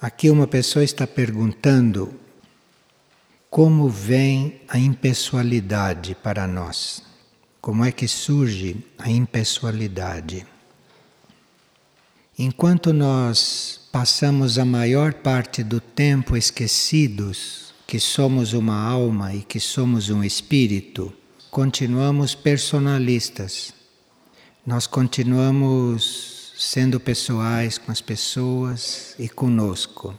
Aqui 0.00 0.30
uma 0.30 0.46
pessoa 0.46 0.84
está 0.84 1.08
perguntando 1.08 2.14
como 3.50 3.88
vem 3.88 4.60
a 4.68 4.78
impessoalidade 4.78 6.14
para 6.14 6.46
nós. 6.46 7.02
Como 7.60 7.84
é 7.84 7.90
que 7.90 8.06
surge 8.06 8.76
a 8.96 9.10
impessoalidade? 9.10 10.46
Enquanto 12.38 12.92
nós 12.92 13.80
passamos 13.90 14.56
a 14.56 14.64
maior 14.64 15.14
parte 15.14 15.64
do 15.64 15.80
tempo 15.80 16.36
esquecidos 16.36 17.74
que 17.84 17.98
somos 17.98 18.52
uma 18.52 18.80
alma 18.80 19.34
e 19.34 19.42
que 19.42 19.58
somos 19.58 20.10
um 20.10 20.22
espírito, 20.22 21.12
continuamos 21.50 22.36
personalistas. 22.36 23.74
Nós 24.64 24.86
continuamos 24.86 26.37
sendo 26.58 26.98
pessoais 26.98 27.78
com 27.78 27.92
as 27.92 28.00
pessoas 28.00 29.14
e 29.16 29.28
conosco. 29.28 30.12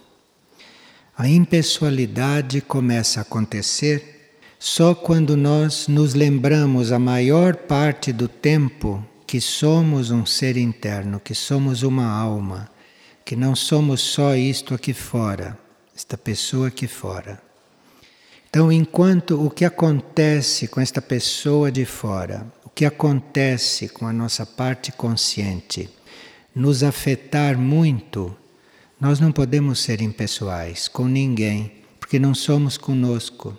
A 1.17 1.27
impessoalidade 1.27 2.61
começa 2.61 3.19
a 3.19 3.23
acontecer 3.23 4.37
só 4.57 4.95
quando 4.95 5.35
nós 5.35 5.89
nos 5.89 6.13
lembramos 6.13 6.93
a 6.93 6.99
maior 6.99 7.57
parte 7.57 8.13
do 8.13 8.29
tempo 8.29 9.05
que 9.27 9.41
somos 9.41 10.11
um 10.11 10.25
ser 10.25 10.55
interno, 10.55 11.19
que 11.19 11.35
somos 11.35 11.83
uma 11.83 12.09
alma, 12.09 12.69
que 13.25 13.35
não 13.35 13.53
somos 13.53 13.99
só 13.99 14.33
isto 14.33 14.73
aqui 14.73 14.93
fora, 14.93 15.59
esta 15.93 16.17
pessoa 16.17 16.69
aqui 16.69 16.87
fora. 16.87 17.41
Então, 18.49 18.71
enquanto 18.71 19.45
o 19.45 19.49
que 19.49 19.65
acontece 19.65 20.69
com 20.69 20.79
esta 20.79 21.01
pessoa 21.01 21.69
de 21.69 21.83
fora, 21.83 22.47
o 22.63 22.69
que 22.69 22.85
acontece 22.85 23.89
com 23.89 24.07
a 24.07 24.13
nossa 24.13 24.45
parte 24.45 24.91
consciente, 24.91 25.89
nos 26.55 26.83
afetar 26.83 27.57
muito, 27.57 28.35
nós 28.99 29.19
não 29.19 29.31
podemos 29.31 29.79
ser 29.79 30.01
impessoais 30.01 30.87
com 30.87 31.05
ninguém, 31.05 31.71
porque 31.99 32.19
não 32.19 32.35
somos 32.35 32.77
conosco. 32.77 33.57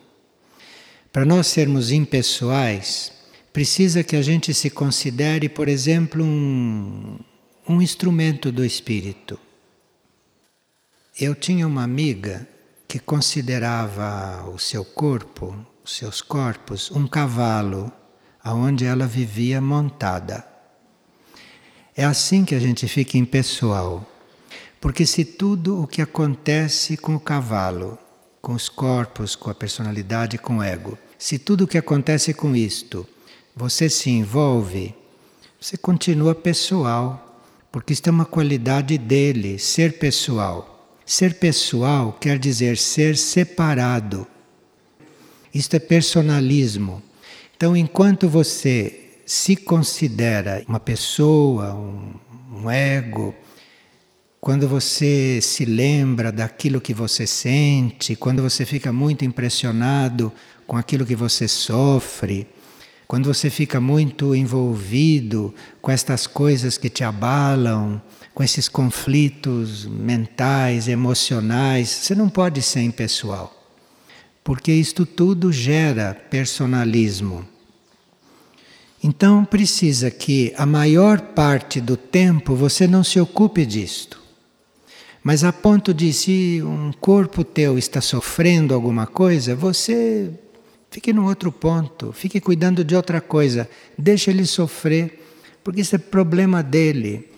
Para 1.12 1.24
nós 1.24 1.46
sermos 1.46 1.90
impessoais, 1.90 3.12
precisa 3.52 4.04
que 4.04 4.16
a 4.16 4.22
gente 4.22 4.52
se 4.52 4.70
considere, 4.70 5.48
por 5.48 5.68
exemplo, 5.68 6.22
um, 6.22 7.18
um 7.68 7.80
instrumento 7.80 8.52
do 8.52 8.64
espírito. 8.64 9.38
Eu 11.18 11.34
tinha 11.34 11.66
uma 11.66 11.82
amiga 11.82 12.46
que 12.86 12.98
considerava 12.98 14.48
o 14.50 14.58
seu 14.58 14.84
corpo, 14.84 15.56
os 15.84 15.96
seus 15.96 16.20
corpos, 16.20 16.90
um 16.90 17.06
cavalo 17.06 17.92
aonde 18.42 18.84
ela 18.84 19.06
vivia 19.06 19.60
montada. 19.60 20.49
É 22.00 22.04
assim 22.04 22.46
que 22.46 22.54
a 22.54 22.58
gente 22.58 22.88
fica 22.88 23.18
impessoal. 23.18 24.10
Porque 24.80 25.04
se 25.04 25.22
tudo 25.22 25.82
o 25.82 25.86
que 25.86 26.00
acontece 26.00 26.96
com 26.96 27.14
o 27.14 27.20
cavalo, 27.20 27.98
com 28.40 28.54
os 28.54 28.70
corpos, 28.70 29.36
com 29.36 29.50
a 29.50 29.54
personalidade, 29.54 30.38
com 30.38 30.56
o 30.56 30.62
ego, 30.62 30.96
se 31.18 31.38
tudo 31.38 31.64
o 31.64 31.66
que 31.66 31.76
acontece 31.76 32.32
com 32.32 32.56
isto, 32.56 33.06
você 33.54 33.90
se 33.90 34.08
envolve, 34.08 34.94
você 35.60 35.76
continua 35.76 36.34
pessoal, 36.34 37.38
porque 37.70 37.92
isto 37.92 38.08
é 38.08 38.10
uma 38.10 38.24
qualidade 38.24 38.96
dele, 38.96 39.58
ser 39.58 39.98
pessoal. 39.98 40.96
Ser 41.04 41.34
pessoal 41.34 42.16
quer 42.18 42.38
dizer 42.38 42.78
ser 42.78 43.14
separado. 43.14 44.26
Isto 45.52 45.76
é 45.76 45.78
personalismo. 45.78 47.02
Então, 47.54 47.76
enquanto 47.76 48.26
você 48.26 49.09
se 49.30 49.54
considera 49.54 50.60
uma 50.66 50.80
pessoa, 50.80 51.72
um, 51.72 52.14
um 52.52 52.68
ego, 52.68 53.32
quando 54.40 54.66
você 54.66 55.38
se 55.40 55.64
lembra 55.64 56.32
daquilo 56.32 56.80
que 56.80 56.92
você 56.92 57.28
sente, 57.28 58.16
quando 58.16 58.42
você 58.42 58.66
fica 58.66 58.92
muito 58.92 59.24
impressionado 59.24 60.32
com 60.66 60.76
aquilo 60.76 61.06
que 61.06 61.14
você 61.14 61.46
sofre, 61.46 62.44
quando 63.06 63.32
você 63.32 63.48
fica 63.50 63.80
muito 63.80 64.34
envolvido 64.34 65.54
com 65.80 65.92
estas 65.92 66.26
coisas 66.26 66.76
que 66.76 66.90
te 66.90 67.04
abalam, 67.04 68.02
com 68.34 68.42
esses 68.42 68.68
conflitos 68.68 69.86
mentais, 69.86 70.88
emocionais, 70.88 71.88
você 71.88 72.16
não 72.16 72.28
pode 72.28 72.62
ser 72.62 72.80
impessoal. 72.80 73.56
Porque 74.42 74.72
isto 74.72 75.06
tudo 75.06 75.52
gera 75.52 76.14
personalismo. 76.14 77.46
Então 79.02 79.44
precisa 79.44 80.10
que 80.10 80.52
a 80.56 80.66
maior 80.66 81.20
parte 81.20 81.80
do 81.80 81.96
tempo 81.96 82.54
você 82.54 82.86
não 82.86 83.02
se 83.02 83.18
ocupe 83.18 83.64
disto. 83.64 84.20
Mas 85.22 85.44
a 85.44 85.52
ponto 85.52 85.92
de 85.92 86.12
se 86.12 86.62
um 86.62 86.92
corpo 86.92 87.44
teu 87.44 87.78
está 87.78 88.00
sofrendo 88.00 88.74
alguma 88.74 89.06
coisa, 89.06 89.54
você 89.54 90.30
fique 90.90 91.12
num 91.12 91.26
outro 91.26 91.52
ponto, 91.52 92.12
fique 92.12 92.40
cuidando 92.40 92.82
de 92.82 92.94
outra 92.94 93.20
coisa, 93.20 93.68
deixe 93.96 94.30
ele 94.30 94.46
sofrer, 94.46 95.22
porque 95.62 95.82
isso 95.82 95.94
é 95.94 95.98
problema 95.98 96.62
dele. 96.62 97.28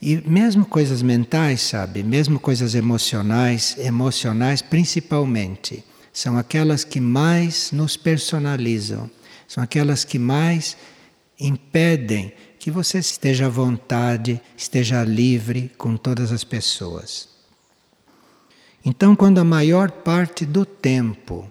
E 0.00 0.22
mesmo 0.28 0.64
coisas 0.64 1.02
mentais, 1.02 1.60
sabe? 1.60 2.02
Mesmo 2.02 2.38
coisas 2.38 2.74
emocionais, 2.74 3.76
emocionais 3.78 4.62
principalmente, 4.62 5.84
são 6.12 6.38
aquelas 6.38 6.84
que 6.84 7.00
mais 7.00 7.72
nos 7.72 7.96
personalizam, 7.96 9.10
são 9.48 9.62
aquelas 9.62 10.04
que 10.04 10.18
mais 10.18 10.76
impedem 11.46 12.32
que 12.58 12.70
você 12.70 12.98
esteja 12.98 13.46
à 13.46 13.48
vontade, 13.48 14.40
esteja 14.56 15.04
livre 15.04 15.70
com 15.76 15.96
todas 15.96 16.32
as 16.32 16.44
pessoas. 16.44 17.28
Então, 18.84 19.14
quando 19.14 19.38
a 19.38 19.44
maior 19.44 19.90
parte 19.90 20.44
do 20.44 20.64
tempo 20.64 21.50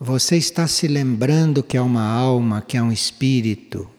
você 0.00 0.36
está 0.36 0.68
se 0.68 0.86
lembrando 0.86 1.62
que 1.62 1.76
é 1.76 1.80
uma 1.80 2.04
alma, 2.04 2.62
que 2.62 2.76
é 2.76 2.82
um 2.82 2.92
espírito, 2.92 3.90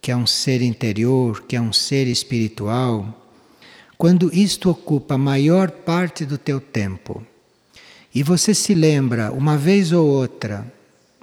que 0.00 0.10
é 0.12 0.16
um 0.16 0.26
ser 0.26 0.60
interior, 0.60 1.42
que 1.48 1.56
é 1.56 1.60
um 1.60 1.72
ser 1.72 2.06
espiritual, 2.06 3.26
quando 3.96 4.32
isto 4.32 4.70
ocupa 4.70 5.14
a 5.14 5.18
maior 5.18 5.70
parte 5.70 6.26
do 6.26 6.36
teu 6.36 6.60
tempo, 6.60 7.26
e 8.14 8.22
você 8.22 8.54
se 8.54 8.74
lembra 8.74 9.32
uma 9.32 9.56
vez 9.56 9.90
ou 9.90 10.06
outra, 10.06 10.70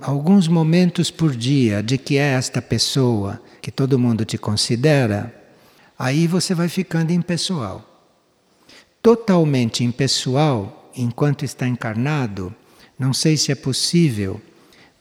alguns 0.02 0.48
momentos 0.48 1.12
por 1.12 1.36
dia, 1.36 1.84
de 1.84 1.98
que 1.98 2.18
é 2.18 2.34
esta 2.34 2.62
pessoa 2.62 3.40
que 3.66 3.72
todo 3.72 3.98
mundo 3.98 4.24
te 4.24 4.38
considera, 4.38 5.34
aí 5.98 6.28
você 6.28 6.54
vai 6.54 6.70
ficando 6.70 7.12
impessoal. 7.12 7.84
Totalmente 9.02 9.84
impessoal, 9.84 10.92
enquanto 10.96 11.44
está 11.44 11.68
encarnado, 11.68 12.54
não 13.00 13.12
sei 13.12 13.36
se 13.36 13.52
é 13.52 13.56
possível, 13.56 14.40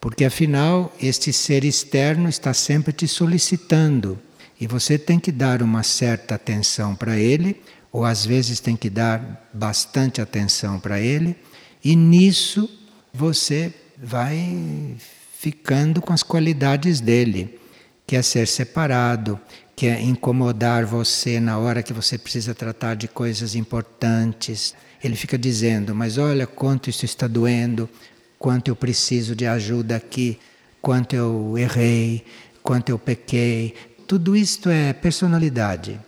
porque 0.01 0.25
afinal 0.25 0.91
este 0.99 1.31
ser 1.31 1.63
externo 1.63 2.27
está 2.27 2.55
sempre 2.55 2.91
te 2.91 3.07
solicitando 3.07 4.19
e 4.59 4.67
você 4.67 4.97
tem 4.97 5.21
que 5.21 5.31
dar 5.31 5.61
uma 5.61 5.83
certa 5.83 6.37
atenção 6.37 6.97
para 6.97 7.19
ele, 7.19 7.61
ou 7.93 8.03
às 8.03 8.25
vezes 8.25 8.61
tem 8.61 8.77
que 8.77 8.89
dar 8.89 9.47
bastante 9.53 10.23
atenção 10.23 10.81
para 10.81 10.99
ele, 10.99 11.37
e 11.85 11.95
nisso 11.95 12.67
você 13.13 13.75
vai 14.03 14.97
ficando 15.39 16.01
com 16.01 16.15
as 16.15 16.23
qualidades 16.23 16.99
dele, 16.99 17.61
que 18.07 18.17
é 18.17 18.23
ser 18.23 18.47
separado, 18.47 19.41
que 19.77 19.87
é 19.87 20.01
incomodar 20.01 20.85
você 20.85 21.41
na 21.41 21.59
hora 21.59 21.83
que 21.83 21.93
você 21.93 22.17
precisa 22.17 22.55
tratar 22.55 22.95
de 22.95 23.09
coisas 23.09 23.55
importantes. 23.55 24.75
Ele 25.03 25.17
fica 25.17 25.37
dizendo: 25.37 25.95
Mas 25.95 26.19
olha 26.19 26.47
quanto 26.47 26.91
isso 26.91 27.05
está 27.05 27.27
doendo, 27.27 27.89
quanto 28.39 28.69
eu 28.69 28.77
preciso 28.77 29.35
de 29.35 29.47
ajuda 29.47 29.97
aqui, 29.97 30.39
quanto 30.81 31.17
eu 31.17 31.57
errei, 31.57 32.25
quanto 32.63 32.91
eu 32.91 32.99
pequei, 32.99 33.75
tudo 34.07 34.37
isto 34.37 34.69
é 34.69 34.93
personalidade. 34.93 36.01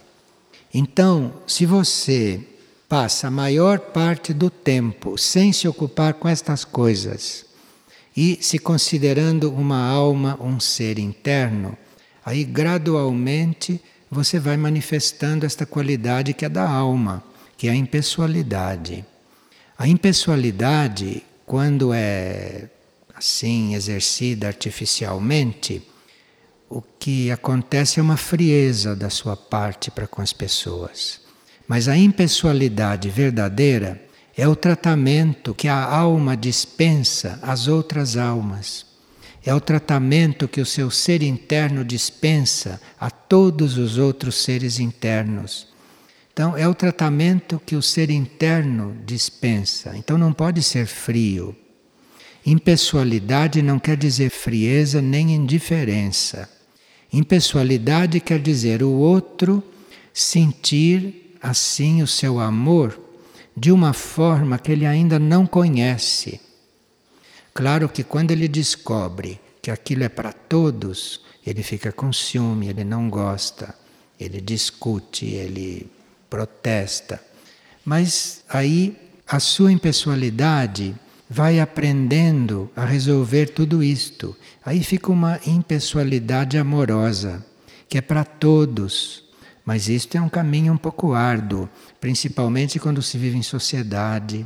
Então, 0.72 1.32
se 1.46 1.64
você 1.64 2.40
passa 2.88 3.28
a 3.28 3.31
maior 3.31 3.78
parte 3.78 4.32
do 4.32 4.49
tempo 4.49 5.16
sem 5.16 5.52
se 5.52 5.66
ocupar 5.66 6.14
com 6.14 6.28
estas 6.28 6.64
coisas 6.64 7.46
e 8.16 8.38
se 8.40 8.58
considerando 8.58 9.50
uma 9.50 9.82
alma, 9.82 10.38
um 10.40 10.60
ser 10.60 10.99
interno, 10.99 11.76
aí 12.26 12.43
gradualmente 12.43 13.81
você 14.11 14.40
vai 14.40 14.56
manifestando 14.56 15.46
esta 15.46 15.64
qualidade 15.64 16.34
que 16.34 16.44
é 16.44 16.49
da 16.49 16.69
alma, 16.69 17.23
que 17.56 17.69
é 17.69 17.70
a 17.70 17.75
impessoalidade. 17.76 19.05
A 19.78 19.87
impessoalidade, 19.87 21.23
quando 21.44 21.93
é 21.94 22.69
assim 23.14 23.75
exercida 23.75 24.49
artificialmente, 24.49 25.82
o 26.69 26.82
que 26.82 27.31
acontece 27.31 28.00
é 28.00 28.02
uma 28.02 28.17
frieza 28.17 28.96
da 28.96 29.08
sua 29.08 29.37
parte 29.37 29.90
para 29.90 30.08
com 30.08 30.20
as 30.20 30.32
pessoas. 30.32 31.20
Mas 31.69 31.88
a 31.88 31.96
impessoalidade 31.96 33.08
verdadeira 33.08 34.02
é 34.37 34.46
o 34.49 34.56
tratamento 34.56 35.55
que 35.55 35.69
a 35.69 35.84
alma 35.84 36.37
dispensa 36.37 37.38
às 37.43 37.69
outras 37.69 38.17
almas. 38.17 38.86
É 39.46 39.54
o 39.54 39.60
tratamento 39.60 40.48
que 40.48 40.60
o 40.60 40.66
seu 40.66 40.90
ser 40.90 41.22
interno 41.22 41.84
dispensa 41.84 42.81
a 42.98 43.08
todos 43.08 43.78
os 43.78 43.96
outros 43.96 44.34
seres 44.34 44.81
internos. 44.81 45.69
Então, 46.32 46.56
é 46.56 46.69
o 46.69 46.75
tratamento 46.75 47.62
que 47.64 47.76
o 47.76 47.81
ser 47.81 48.10
interno 48.10 48.96
dispensa. 49.06 49.96
Então, 49.96 50.19
não 50.19 50.32
pode 50.32 50.64
ser 50.64 50.87
frio. 50.87 51.54
Impessoalidade 52.44 53.62
não 53.62 53.78
quer 53.78 53.96
dizer 53.96 54.31
frieza 54.31 55.00
nem 55.00 55.34
indiferença. 55.34 56.50
Impessoalidade 57.12 58.19
quer 58.19 58.40
dizer 58.40 58.82
o 58.82 58.90
outro 58.90 59.62
sentir 60.12 61.37
assim 61.40 62.02
o 62.02 62.06
seu 62.06 62.40
amor 62.40 63.00
de 63.56 63.70
uma 63.70 63.92
forma 63.92 64.58
que 64.58 64.72
ele 64.72 64.84
ainda 64.84 65.19
não 65.19 65.46
conhece. 65.46 66.40
Claro 67.56 67.88
que 67.88 68.05
quando 68.05 68.32
ele 68.32 68.49
descobre 68.49 69.41
que 69.62 69.70
aquilo 69.70 70.05
é 70.05 70.11
para 70.11 70.31
todos, 70.31 71.23
ele 71.44 71.62
fica 71.62 71.91
com 71.91 72.12
ciúme, 72.12 72.69
ele 72.69 72.85
não 72.85 73.08
gosta, 73.08 73.75
ele 74.20 74.43
discute, 74.43 75.25
ele 75.25 75.91
protesta. 76.29 77.19
Mas 77.82 78.44
aí 78.47 78.94
a 79.26 79.41
sua 79.41 79.73
impessoalidade 79.73 80.94
vai 81.31 81.58
aprendendo 81.58 82.70
a 82.76 82.85
resolver 82.85 83.47
tudo 83.47 83.82
isto. 83.82 84.37
Aí 84.62 84.85
fica 84.85 85.11
uma 85.11 85.41
impessoalidade 85.47 86.59
amorosa, 86.59 87.43
que 87.88 87.97
é 87.97 88.02
para 88.02 88.23
todos. 88.23 89.25
Mas 89.64 89.88
isto 89.88 90.14
é 90.14 90.20
um 90.20 90.29
caminho 90.29 90.75
um 90.75 90.76
pouco 90.76 91.14
árduo, 91.14 91.70
principalmente 92.02 92.79
quando 92.79 93.00
se 93.00 93.17
vive 93.17 93.38
em 93.38 93.43
sociedade, 93.43 94.44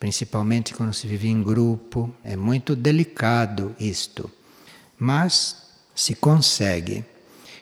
principalmente 0.00 0.72
quando 0.72 0.94
se 0.94 1.06
vive 1.06 1.28
em 1.28 1.42
grupo. 1.42 2.12
É 2.24 2.34
muito 2.34 2.74
delicado 2.74 3.76
isto. 3.78 4.30
Mas 4.98 5.56
se 5.94 6.14
consegue. 6.14 7.04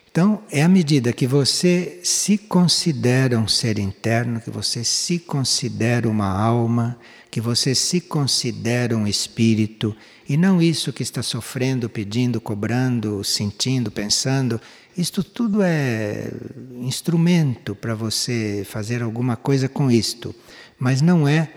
Então, 0.09 0.41
é 0.49 0.63
à 0.63 0.67
medida 0.67 1.13
que 1.13 1.27
você 1.27 1.99
se 2.01 2.37
considera 2.37 3.37
um 3.37 3.47
ser 3.47 3.77
interno, 3.77 4.41
que 4.41 4.49
você 4.49 4.83
se 4.83 5.19
considera 5.19 6.09
uma 6.09 6.27
alma, 6.27 6.97
que 7.29 7.39
você 7.39 7.75
se 7.75 8.01
considera 8.01 8.97
um 8.97 9.05
espírito, 9.05 9.95
e 10.27 10.35
não 10.35 10.61
isso 10.61 10.91
que 10.91 11.03
está 11.03 11.21
sofrendo, 11.21 11.87
pedindo, 11.89 12.41
cobrando, 12.41 13.23
sentindo, 13.23 13.91
pensando, 13.91 14.59
isto 14.97 15.23
tudo 15.23 15.61
é 15.61 16.31
instrumento 16.81 17.75
para 17.75 17.93
você 17.93 18.65
fazer 18.67 19.03
alguma 19.03 19.35
coisa 19.35 19.69
com 19.69 19.91
isto, 19.91 20.33
mas 20.79 21.01
não 21.01 21.27
é 21.27 21.49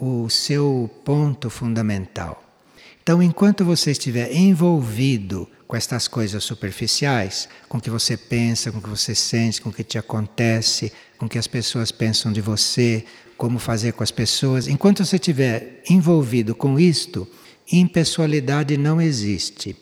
o 0.00 0.30
seu 0.30 0.90
ponto 1.04 1.50
fundamental. 1.50 2.42
Então, 3.02 3.22
enquanto 3.22 3.64
você 3.64 3.90
estiver 3.90 4.32
envolvido 4.32 5.48
com 5.66 5.76
estas 5.76 6.08
coisas 6.08 6.42
superficiais, 6.42 7.48
com 7.68 7.78
o 7.78 7.80
que 7.80 7.90
você 7.90 8.16
pensa, 8.16 8.72
com 8.72 8.78
o 8.78 8.82
que 8.82 8.88
você 8.88 9.14
sente, 9.14 9.60
com 9.60 9.68
o 9.68 9.72
que 9.72 9.84
te 9.84 9.98
acontece, 9.98 10.92
com 11.18 11.26
o 11.26 11.28
que 11.28 11.38
as 11.38 11.46
pessoas 11.46 11.92
pensam 11.92 12.32
de 12.32 12.40
você, 12.40 13.04
como 13.36 13.58
fazer 13.58 13.92
com 13.92 14.02
as 14.02 14.10
pessoas, 14.10 14.68
enquanto 14.68 15.04
você 15.04 15.16
estiver 15.16 15.82
envolvido 15.88 16.54
com 16.54 16.78
isto, 16.78 17.26
impessoalidade 17.70 18.76
não 18.76 19.00
existe. 19.00 19.76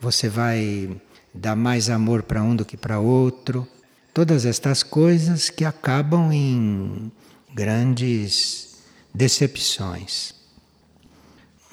Você 0.00 0.28
vai 0.28 0.90
dá 1.34 1.56
mais 1.56 1.88
amor 1.88 2.22
para 2.22 2.42
um 2.42 2.54
do 2.54 2.64
que 2.64 2.76
para 2.76 2.98
outro. 2.98 3.66
Todas 4.12 4.44
estas 4.44 4.82
coisas 4.82 5.48
que 5.48 5.64
acabam 5.64 6.30
em 6.32 7.10
grandes 7.54 8.71
decepções. 9.14 10.34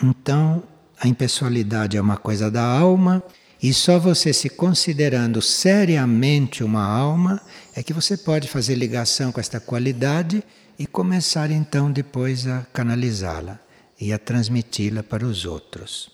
Então, 0.03 0.63
a 0.99 1.07
impessoalidade 1.07 1.97
é 1.97 2.01
uma 2.01 2.17
coisa 2.17 2.49
da 2.49 2.63
alma 2.63 3.23
e 3.61 3.73
só 3.73 3.99
você 3.99 4.31
se 4.31 4.49
considerando 4.49 5.41
seriamente 5.41 6.63
uma 6.63 6.83
alma 6.83 7.41
é 7.75 7.83
que 7.83 7.93
você 7.93 8.15
pode 8.15 8.47
fazer 8.47 8.75
ligação 8.75 9.31
com 9.31 9.39
esta 9.39 9.59
qualidade 9.59 10.43
e 10.77 10.87
começar 10.87 11.51
então 11.51 11.91
depois 11.91 12.47
a 12.47 12.65
canalizá-la 12.73 13.59
e 13.99 14.13
a 14.13 14.17
transmiti-la 14.17 15.03
para 15.03 15.25
os 15.25 15.45
outros. 15.45 16.09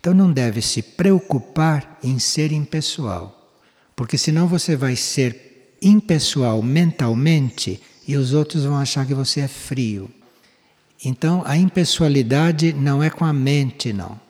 Então 0.00 0.14
não 0.14 0.32
deve 0.32 0.62
se 0.62 0.82
preocupar 0.82 1.98
em 2.02 2.18
ser 2.18 2.52
impessoal, 2.52 3.52
porque 3.94 4.16
senão 4.16 4.46
você 4.46 4.76
vai 4.76 4.96
ser 4.96 5.76
impessoal 5.80 6.62
mentalmente 6.62 7.82
e 8.06 8.16
os 8.16 8.32
outros 8.34 8.64
vão 8.64 8.76
achar 8.76 9.06
que 9.06 9.14
você 9.14 9.40
é 9.40 9.48
frio. 9.48 10.10
Então 11.04 11.42
a 11.44 11.56
impessoalidade 11.56 12.72
não 12.72 13.02
é 13.02 13.10
com 13.10 13.24
a 13.24 13.32
mente, 13.32 13.92
não. 13.92 14.20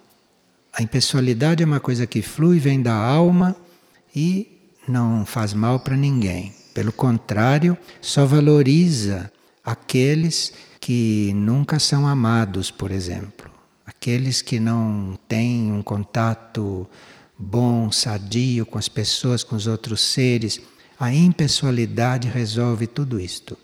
A 0.72 0.82
impessoalidade 0.82 1.62
é 1.62 1.66
uma 1.66 1.80
coisa 1.80 2.06
que 2.06 2.22
flui, 2.22 2.58
vem 2.58 2.82
da 2.82 2.94
alma 2.94 3.56
e 4.14 4.48
não 4.88 5.24
faz 5.24 5.54
mal 5.54 5.80
para 5.80 5.96
ninguém. 5.96 6.52
Pelo 6.72 6.92
contrário, 6.92 7.78
só 8.00 8.26
valoriza 8.26 9.30
aqueles 9.64 10.52
que 10.80 11.32
nunca 11.34 11.78
são 11.78 12.06
amados, 12.06 12.70
por 12.70 12.90
exemplo 12.90 13.54
aqueles 14.04 14.42
que 14.42 14.60
não 14.60 15.18
têm 15.26 15.72
um 15.72 15.82
contato 15.82 16.86
bom, 17.38 17.90
sadio 17.90 18.66
com 18.66 18.78
as 18.78 18.88
pessoas, 18.88 19.42
com 19.42 19.56
os 19.56 19.66
outros 19.66 20.00
seres, 20.00 20.60
a 20.98 21.12
impessoalidade 21.12 22.28
resolve 22.28 22.86
tudo 22.86 23.18
isto. 23.18 23.56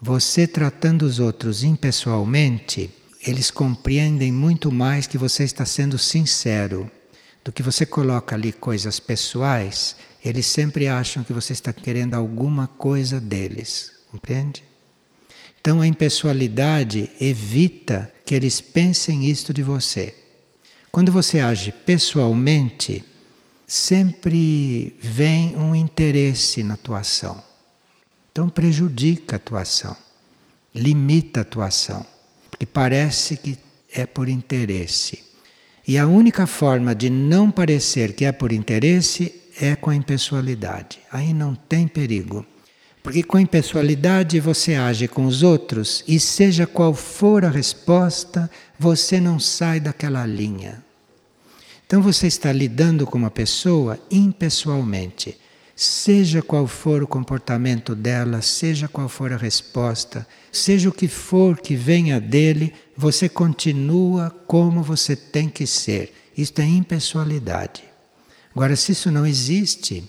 Você 0.00 0.46
tratando 0.46 1.02
os 1.02 1.18
outros 1.18 1.64
impessoalmente, 1.64 2.88
eles 3.26 3.50
compreendem 3.50 4.30
muito 4.30 4.70
mais 4.70 5.08
que 5.08 5.18
você 5.18 5.42
está 5.42 5.64
sendo 5.66 5.98
sincero. 5.98 6.88
Do 7.42 7.50
que 7.50 7.64
você 7.64 7.84
coloca 7.84 8.36
ali 8.36 8.52
coisas 8.52 9.00
pessoais, 9.00 9.96
eles 10.24 10.46
sempre 10.46 10.86
acham 10.86 11.24
que 11.24 11.32
você 11.32 11.52
está 11.52 11.72
querendo 11.72 12.14
alguma 12.14 12.68
coisa 12.68 13.20
deles. 13.20 13.90
Compreende? 14.12 14.62
Então 15.60 15.80
a 15.80 15.86
impessoalidade 15.86 17.10
evita 17.20 18.12
que 18.24 18.36
eles 18.36 18.60
pensem 18.60 19.26
isto 19.26 19.52
de 19.52 19.64
você. 19.64 20.14
Quando 20.92 21.10
você 21.10 21.40
age 21.40 21.72
pessoalmente, 21.72 23.04
sempre 23.66 24.96
vem 25.02 25.56
um 25.56 25.74
interesse 25.74 26.62
na 26.62 26.76
tua 26.76 27.00
ação. 27.00 27.47
Então 28.38 28.48
prejudica 28.48 29.34
a 29.34 29.38
tua 29.40 29.62
ação, 29.62 29.96
limita 30.72 31.40
a 31.40 31.44
tua 31.44 31.66
ação, 31.66 32.06
porque 32.48 32.64
parece 32.64 33.36
que 33.36 33.58
é 33.92 34.06
por 34.06 34.28
interesse. 34.28 35.24
E 35.84 35.98
a 35.98 36.06
única 36.06 36.46
forma 36.46 36.94
de 36.94 37.10
não 37.10 37.50
parecer 37.50 38.12
que 38.12 38.24
é 38.24 38.30
por 38.30 38.52
interesse 38.52 39.34
é 39.60 39.74
com 39.74 39.90
a 39.90 39.96
impessoalidade. 39.96 41.00
Aí 41.10 41.34
não 41.34 41.56
tem 41.56 41.88
perigo. 41.88 42.46
Porque 43.02 43.24
com 43.24 43.40
impessoalidade 43.40 44.38
você 44.38 44.76
age 44.76 45.08
com 45.08 45.26
os 45.26 45.42
outros 45.42 46.04
e, 46.06 46.20
seja 46.20 46.64
qual 46.64 46.94
for 46.94 47.44
a 47.44 47.50
resposta, 47.50 48.48
você 48.78 49.20
não 49.20 49.40
sai 49.40 49.80
daquela 49.80 50.24
linha. 50.24 50.80
Então 51.84 52.00
você 52.00 52.28
está 52.28 52.52
lidando 52.52 53.04
com 53.04 53.18
uma 53.18 53.32
pessoa 53.32 53.98
impessoalmente. 54.08 55.36
Seja 55.80 56.42
qual 56.42 56.66
for 56.66 57.04
o 57.04 57.06
comportamento 57.06 57.94
dela, 57.94 58.42
seja 58.42 58.88
qual 58.88 59.08
for 59.08 59.32
a 59.32 59.36
resposta, 59.36 60.26
seja 60.50 60.88
o 60.88 60.92
que 60.92 61.06
for 61.06 61.56
que 61.56 61.76
venha 61.76 62.20
dele, 62.20 62.74
você 62.96 63.28
continua 63.28 64.28
como 64.44 64.82
você 64.82 65.14
tem 65.14 65.48
que 65.48 65.68
ser. 65.68 66.12
Isto 66.36 66.60
é 66.62 66.64
impessoalidade. 66.64 67.84
Agora, 68.52 68.74
se 68.74 68.90
isso 68.90 69.08
não 69.12 69.24
existe, 69.24 70.02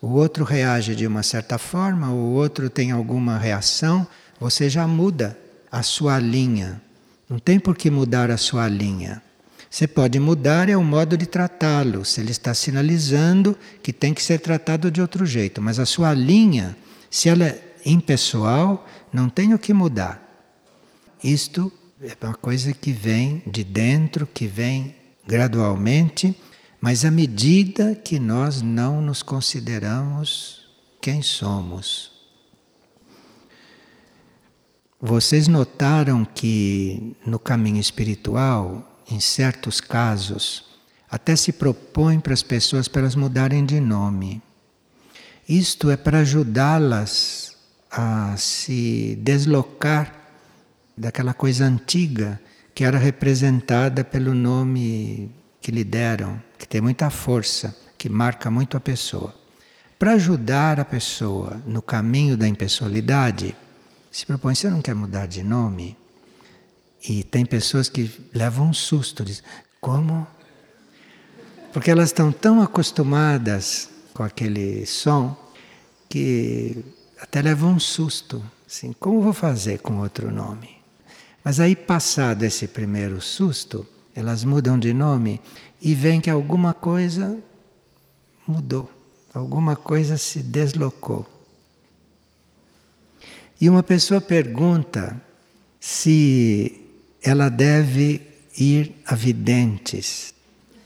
o 0.00 0.12
outro 0.12 0.44
reage 0.44 0.96
de 0.96 1.06
uma 1.06 1.22
certa 1.22 1.58
forma, 1.58 2.10
o 2.10 2.32
outro 2.32 2.70
tem 2.70 2.90
alguma 2.90 3.36
reação, 3.36 4.06
você 4.40 4.70
já 4.70 4.86
muda 4.86 5.38
a 5.70 5.82
sua 5.82 6.18
linha. 6.18 6.80
Não 7.28 7.38
tem 7.38 7.60
por 7.60 7.76
que 7.76 7.90
mudar 7.90 8.30
a 8.30 8.38
sua 8.38 8.66
linha. 8.66 9.22
Você 9.72 9.88
pode 9.88 10.20
mudar 10.20 10.68
é 10.68 10.76
o 10.76 10.84
modo 10.84 11.16
de 11.16 11.24
tratá-lo, 11.24 12.04
se 12.04 12.20
ele 12.20 12.30
está 12.30 12.52
sinalizando 12.52 13.56
que 13.82 13.92
tem 13.92 14.12
que 14.12 14.22
ser 14.22 14.38
tratado 14.38 14.90
de 14.90 15.00
outro 15.00 15.24
jeito, 15.24 15.62
mas 15.62 15.78
a 15.78 15.86
sua 15.86 16.12
linha, 16.12 16.76
se 17.10 17.30
ela 17.30 17.46
é 17.46 17.72
impessoal, 17.86 18.86
não 19.10 19.30
tem 19.30 19.54
o 19.54 19.58
que 19.58 19.72
mudar. 19.72 20.22
Isto 21.24 21.72
é 22.02 22.14
uma 22.26 22.34
coisa 22.34 22.74
que 22.74 22.92
vem 22.92 23.42
de 23.46 23.64
dentro, 23.64 24.26
que 24.26 24.46
vem 24.46 24.94
gradualmente 25.26 26.36
mas 26.82 27.04
à 27.04 27.12
medida 27.12 27.94
que 27.94 28.18
nós 28.18 28.60
não 28.60 29.00
nos 29.00 29.22
consideramos 29.22 30.68
quem 31.00 31.22
somos. 31.22 32.10
Vocês 35.00 35.46
notaram 35.46 36.24
que 36.24 37.16
no 37.24 37.38
caminho 37.38 37.80
espiritual, 37.80 38.91
em 39.10 39.20
certos 39.20 39.80
casos, 39.80 40.64
até 41.10 41.36
se 41.36 41.52
propõe 41.52 42.18
para 42.18 42.32
as 42.32 42.42
pessoas 42.42 42.88
para 42.88 43.02
elas 43.02 43.14
mudarem 43.14 43.64
de 43.64 43.80
nome. 43.80 44.42
Isto 45.48 45.90
é 45.90 45.96
para 45.96 46.20
ajudá-las 46.20 47.56
a 47.90 48.34
se 48.36 49.18
deslocar 49.20 50.14
daquela 50.96 51.34
coisa 51.34 51.64
antiga 51.64 52.40
que 52.74 52.84
era 52.84 52.96
representada 52.96 54.02
pelo 54.02 54.34
nome 54.34 55.30
que 55.60 55.70
lhe 55.70 55.84
deram, 55.84 56.42
que 56.58 56.66
tem 56.66 56.80
muita 56.80 57.10
força, 57.10 57.76
que 57.98 58.08
marca 58.08 58.50
muito 58.50 58.76
a 58.76 58.80
pessoa, 58.80 59.34
para 59.98 60.12
ajudar 60.12 60.80
a 60.80 60.84
pessoa 60.84 61.62
no 61.66 61.82
caminho 61.82 62.36
da 62.36 62.48
impessoalidade, 62.48 63.54
se 64.10 64.26
propõe, 64.26 64.54
você 64.54 64.68
não 64.68 64.82
quer 64.82 64.94
mudar 64.94 65.26
de 65.26 65.42
nome? 65.42 65.96
E 67.08 67.24
tem 67.24 67.44
pessoas 67.44 67.88
que 67.88 68.10
levam 68.32 68.68
um 68.68 68.74
susto, 68.74 69.24
dizem, 69.24 69.42
como? 69.80 70.26
Porque 71.72 71.90
elas 71.90 72.10
estão 72.10 72.30
tão 72.30 72.62
acostumadas 72.62 73.88
com 74.14 74.22
aquele 74.22 74.86
som 74.86 75.36
que 76.08 76.84
até 77.18 77.42
levam 77.42 77.72
um 77.72 77.80
susto. 77.80 78.42
Assim, 78.66 78.92
como 78.92 79.20
vou 79.20 79.32
fazer 79.32 79.78
com 79.78 79.98
outro 79.98 80.30
nome? 80.30 80.76
Mas 81.42 81.58
aí, 81.58 81.74
passado 81.74 82.44
esse 82.44 82.68
primeiro 82.68 83.20
susto, 83.20 83.86
elas 84.14 84.44
mudam 84.44 84.78
de 84.78 84.92
nome 84.92 85.40
e 85.80 85.94
veem 85.94 86.20
que 86.20 86.30
alguma 86.30 86.72
coisa 86.72 87.36
mudou, 88.46 88.90
alguma 89.34 89.74
coisa 89.74 90.16
se 90.16 90.40
deslocou. 90.40 91.26
E 93.60 93.68
uma 93.68 93.82
pessoa 93.82 94.20
pergunta 94.20 95.20
se 95.80 96.81
ela 97.22 97.48
deve 97.48 98.20
ir 98.58 98.94
a 99.06 99.14
videntes, 99.14 100.34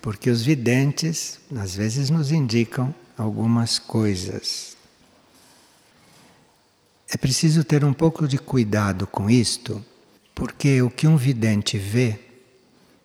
porque 0.03 0.31
os 0.31 0.43
videntes 0.43 1.41
às 1.57 1.75
vezes 1.75 2.11
nos 2.11 2.31
indicam 2.31 2.95
algumas 3.17 3.79
coisas. 3.79 4.77
É 7.09 7.17
preciso 7.17 7.65
ter 7.65 7.85
um 7.85 7.93
pouco 7.93 8.29
de 8.29 8.37
cuidado 8.37 9.07
com 9.07 9.31
isto, 9.31 9.85
porque 10.35 10.83
o 10.83 10.91
que 10.91 11.07
um 11.07 11.17
vidente 11.17 11.79
vê 11.79 12.19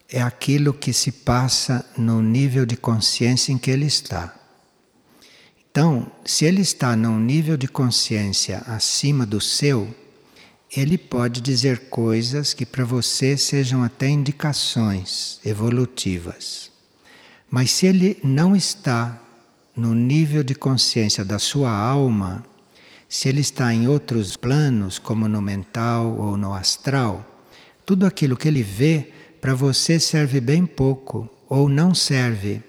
é 0.10 0.22
aquilo 0.22 0.74
que 0.74 0.92
se 0.92 1.12
passa 1.12 1.86
no 1.98 2.22
nível 2.22 2.66
de 2.66 2.76
consciência 2.76 3.54
em 3.54 3.58
que 3.58 3.72
ele 3.72 3.86
está. 3.86 4.36
Então, 5.72 6.12
se 6.26 6.44
ele 6.44 6.62
está 6.62 6.98
num 6.98 7.18
nível 7.18 7.56
de 7.56 7.68
consciência 7.68 8.58
acima 8.68 9.26
do 9.26 9.40
seu, 9.40 9.88
ele 10.74 10.98
pode 10.98 11.42
dizer 11.42 11.90
coisas 11.90 12.54
que 12.54 12.66
para 12.66 12.86
você 12.86 13.36
sejam 13.36 13.84
até 13.84 14.08
indicações 14.08 15.42
evolutivas. 15.44 16.72
Mas 17.50 17.72
se 17.72 17.88
ele 17.88 18.18
não 18.24 18.56
está 18.56 19.22
no 19.76 19.94
nível 19.94 20.44
de 20.44 20.56
consciência 20.56 21.26
da 21.26 21.38
sua 21.38 21.70
alma, 21.70 22.46
se 23.10 23.28
ele 23.28 23.42
está 23.42 23.74
em 23.74 23.90
outros 23.90 24.38
planos, 24.38 24.98
como 24.98 25.28
no 25.28 25.42
mental 25.42 26.18
ou 26.18 26.38
no 26.38 26.54
astral, 26.54 27.46
tudo 27.86 28.06
aquilo 28.06 28.38
que 28.38 28.48
ele 28.48 28.64
vê 28.64 29.12
para 29.42 29.54
você 29.54 30.00
serve 30.00 30.40
bem 30.40 30.66
pouco 30.66 31.30
ou 31.50 31.68
não 31.68 31.94
serve. 31.94 32.64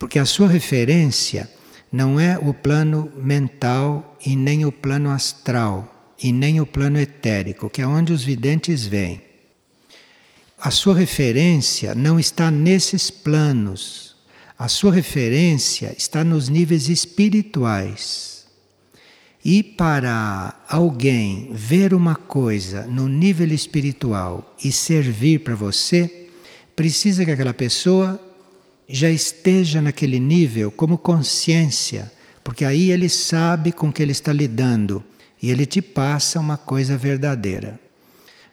Porque 0.00 0.18
a 0.18 0.24
sua 0.24 0.48
referência 0.48 1.48
não 1.92 2.18
é 2.18 2.36
o 2.36 2.52
plano 2.52 3.12
mental 3.16 4.18
e 4.26 4.34
nem 4.34 4.64
o 4.64 4.72
plano 4.72 5.10
astral 5.10 5.89
e 6.22 6.32
nem 6.32 6.60
o 6.60 6.66
plano 6.66 6.98
etérico, 6.98 7.70
que 7.70 7.80
é 7.80 7.86
onde 7.86 8.12
os 8.12 8.22
videntes 8.22 8.86
vêm. 8.86 9.22
A 10.58 10.70
sua 10.70 10.94
referência 10.94 11.94
não 11.94 12.20
está 12.20 12.50
nesses 12.50 13.10
planos. 13.10 14.14
A 14.58 14.68
sua 14.68 14.92
referência 14.92 15.94
está 15.96 16.22
nos 16.22 16.50
níveis 16.50 16.90
espirituais. 16.90 18.44
E 19.42 19.62
para 19.62 20.54
alguém 20.68 21.48
ver 21.54 21.94
uma 21.94 22.14
coisa 22.14 22.86
no 22.86 23.08
nível 23.08 23.50
espiritual 23.54 24.54
e 24.62 24.70
servir 24.70 25.38
para 25.38 25.54
você, 25.54 26.28
precisa 26.76 27.24
que 27.24 27.30
aquela 27.30 27.54
pessoa 27.54 28.20
já 28.86 29.10
esteja 29.10 29.80
naquele 29.80 30.20
nível 30.20 30.70
como 30.70 30.98
consciência, 30.98 32.12
porque 32.44 32.66
aí 32.66 32.90
ele 32.90 33.08
sabe 33.08 33.72
com 33.72 33.90
que 33.90 34.02
ele 34.02 34.12
está 34.12 34.30
lidando 34.30 35.02
e 35.42 35.50
ele 35.50 35.66
te 35.66 35.80
passa 35.80 36.38
uma 36.40 36.56
coisa 36.56 36.96
verdadeira. 36.96 37.78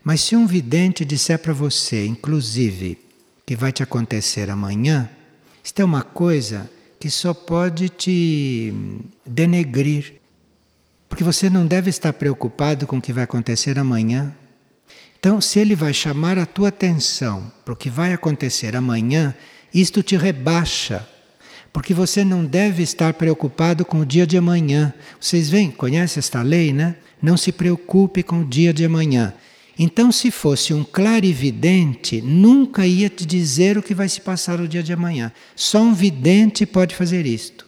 Mas 0.03 0.21
se 0.21 0.35
um 0.35 0.47
vidente 0.47 1.03
disser 1.03 1.39
para 1.39 1.53
você, 1.53 2.05
inclusive, 2.05 2.97
que 3.45 3.55
vai 3.55 3.71
te 3.71 3.83
acontecer 3.83 4.49
amanhã, 4.49 5.09
isto 5.63 5.81
é 5.81 5.85
uma 5.85 6.03
coisa 6.03 6.69
que 6.99 7.09
só 7.09 7.33
pode 7.33 7.89
te 7.89 8.73
denegrir 9.25 10.17
porque 11.09 11.23
você 11.23 11.49
não 11.49 11.65
deve 11.65 11.89
estar 11.89 12.13
preocupado 12.13 12.85
com 12.85 12.97
o 12.97 13.01
que 13.01 13.13
vai 13.13 13.23
acontecer 13.23 13.79
amanhã. 13.79 14.35
Então, 15.19 15.41
se 15.41 15.59
ele 15.59 15.75
vai 15.75 15.93
chamar 15.93 16.37
a 16.37 16.45
tua 16.45 16.69
atenção 16.69 17.51
para 17.65 17.73
o 17.73 17.77
que 17.77 17.89
vai 17.89 18.13
acontecer 18.13 18.75
amanhã, 18.75 19.33
isto 19.73 20.03
te 20.03 20.15
rebaixa. 20.15 21.07
Porque 21.77 21.93
você 21.93 22.25
não 22.25 22.43
deve 22.43 22.81
estar 22.81 23.13
preocupado 23.13 23.85
com 23.85 23.99
o 23.99 24.05
dia 24.05 24.25
de 24.25 24.35
amanhã. 24.35 24.91
Vocês 25.21 25.47
veem, 25.47 25.69
conhece 25.69 26.17
esta 26.17 26.41
lei, 26.41 26.73
né? 26.73 26.95
Não 27.21 27.37
se 27.37 27.51
preocupe 27.51 28.23
com 28.23 28.41
o 28.41 28.43
dia 28.43 28.73
de 28.73 28.83
amanhã. 28.83 29.31
Então, 29.77 30.11
se 30.11 30.31
fosse 30.31 30.73
um 30.73 30.83
clarividente, 30.83 32.19
nunca 32.19 32.87
ia 32.87 33.11
te 33.11 33.27
dizer 33.27 33.77
o 33.77 33.83
que 33.83 33.93
vai 33.93 34.09
se 34.09 34.19
passar 34.19 34.57
no 34.57 34.67
dia 34.67 34.81
de 34.81 34.91
amanhã. 34.91 35.31
Só 35.55 35.79
um 35.79 35.93
vidente 35.93 36.65
pode 36.65 36.95
fazer 36.95 37.27
isto 37.27 37.67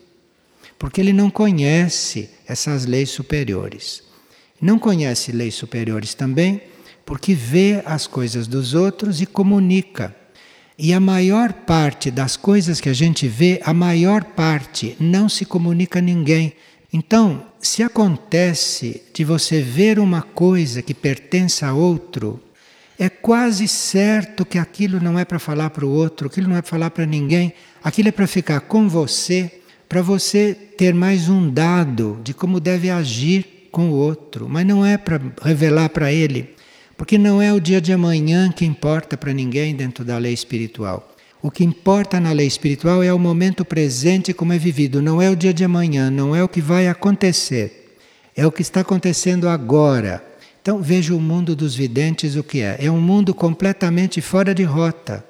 porque 0.79 0.99
ele 0.99 1.13
não 1.13 1.29
conhece 1.29 2.31
essas 2.47 2.87
leis 2.87 3.11
superiores. 3.11 4.01
Não 4.59 4.79
conhece 4.79 5.31
leis 5.31 5.53
superiores 5.53 6.15
também 6.15 6.63
porque 7.05 7.35
vê 7.35 7.83
as 7.85 8.07
coisas 8.07 8.47
dos 8.47 8.73
outros 8.73 9.21
e 9.21 9.27
comunica. 9.27 10.15
E 10.81 10.93
a 10.93 10.99
maior 10.99 11.51
parte 11.51 12.09
das 12.09 12.37
coisas 12.37 12.79
que 12.79 12.87
a 12.87 12.93
gente 12.93 13.27
vê, 13.27 13.59
a 13.65 13.73
maior 13.73 14.23
parte 14.23 14.95
não 14.97 15.27
se 15.27 15.43
comunica 15.43 15.99
a 15.99 16.01
ninguém. 16.01 16.53
Então, 16.93 17.45
se 17.59 17.83
acontece 17.83 19.03
de 19.13 19.25
você 19.25 19.61
ver 19.61 19.99
uma 19.99 20.21
coisa 20.21 20.81
que 20.81 20.93
pertence 20.93 21.65
a 21.65 21.73
outro, 21.73 22.41
é 22.97 23.09
quase 23.09 23.67
certo 23.67 24.45
que 24.45 24.57
aquilo 24.57 25.01
não 25.01 25.19
é 25.19 25.25
para 25.25 25.37
falar 25.37 25.69
para 25.69 25.85
o 25.85 25.91
outro, 25.91 26.27
aquilo 26.27 26.47
não 26.47 26.55
é 26.55 26.61
para 26.61 26.71
falar 26.71 26.91
para 26.91 27.05
ninguém, 27.05 27.53
aquilo 27.83 28.07
é 28.07 28.11
para 28.13 28.25
ficar 28.25 28.61
com 28.61 28.87
você 28.87 29.51
para 29.89 30.01
você 30.03 30.53
ter 30.77 30.93
mais 30.93 31.27
um 31.27 31.49
dado 31.49 32.21
de 32.23 32.31
como 32.31 32.59
deve 32.59 32.91
agir 32.91 33.67
com 33.71 33.89
o 33.89 33.93
outro, 33.93 34.47
mas 34.47 34.65
não 34.65 34.85
é 34.85 34.97
para 34.97 35.19
revelar 35.41 35.89
para 35.89 36.13
ele, 36.13 36.53
porque 36.99 37.17
não 37.17 37.41
é 37.41 37.53
o 37.53 37.61
dia 37.61 37.79
de 37.79 37.93
amanhã 37.93 38.51
que 38.51 38.65
importa 38.65 39.15
para 39.15 39.31
ninguém 39.31 39.73
dentro 39.73 40.03
da 40.03 40.17
lei 40.17 40.33
espiritual. 40.33 41.15
O 41.41 41.49
que 41.49 41.63
importa 41.63 42.19
na 42.19 42.33
lei 42.33 42.45
espiritual 42.45 43.01
é 43.01 43.13
o 43.13 43.17
momento 43.17 43.63
presente 43.63 44.33
como 44.33 44.51
é 44.51 44.57
vivido, 44.57 45.01
não 45.01 45.21
é 45.21 45.29
o 45.29 45.35
dia 45.35 45.53
de 45.53 45.63
amanhã, 45.63 46.11
não 46.11 46.35
é 46.35 46.43
o 46.43 46.49
que 46.49 46.59
vai 46.59 46.89
acontecer, 46.89 47.95
é 48.35 48.45
o 48.45 48.51
que 48.51 48.61
está 48.61 48.81
acontecendo 48.81 49.47
agora. 49.47 50.21
Então 50.61 50.81
veja 50.81 51.15
o 51.15 51.21
mundo 51.21 51.55
dos 51.55 51.73
videntes 51.73 52.35
o 52.35 52.43
que 52.43 52.59
é. 52.59 52.75
É 52.81 52.91
um 52.91 52.99
mundo 52.99 53.33
completamente 53.33 54.19
fora 54.19 54.53
de 54.53 54.63
rota. 54.63 55.23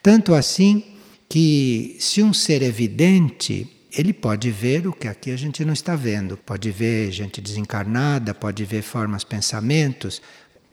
Tanto 0.00 0.34
assim 0.34 0.84
que 1.28 1.96
se 1.98 2.22
um 2.22 2.32
ser 2.32 2.62
evidente, 2.62 3.68
ele 3.92 4.12
pode 4.12 4.52
ver 4.52 4.86
o 4.86 4.92
que 4.92 5.08
aqui 5.08 5.32
a 5.32 5.36
gente 5.36 5.64
não 5.64 5.72
está 5.72 5.96
vendo. 5.96 6.36
Pode 6.36 6.70
ver 6.70 7.10
gente 7.10 7.40
desencarnada, 7.40 8.32
pode 8.32 8.64
ver 8.64 8.82
formas, 8.82 9.24
pensamentos, 9.24 10.22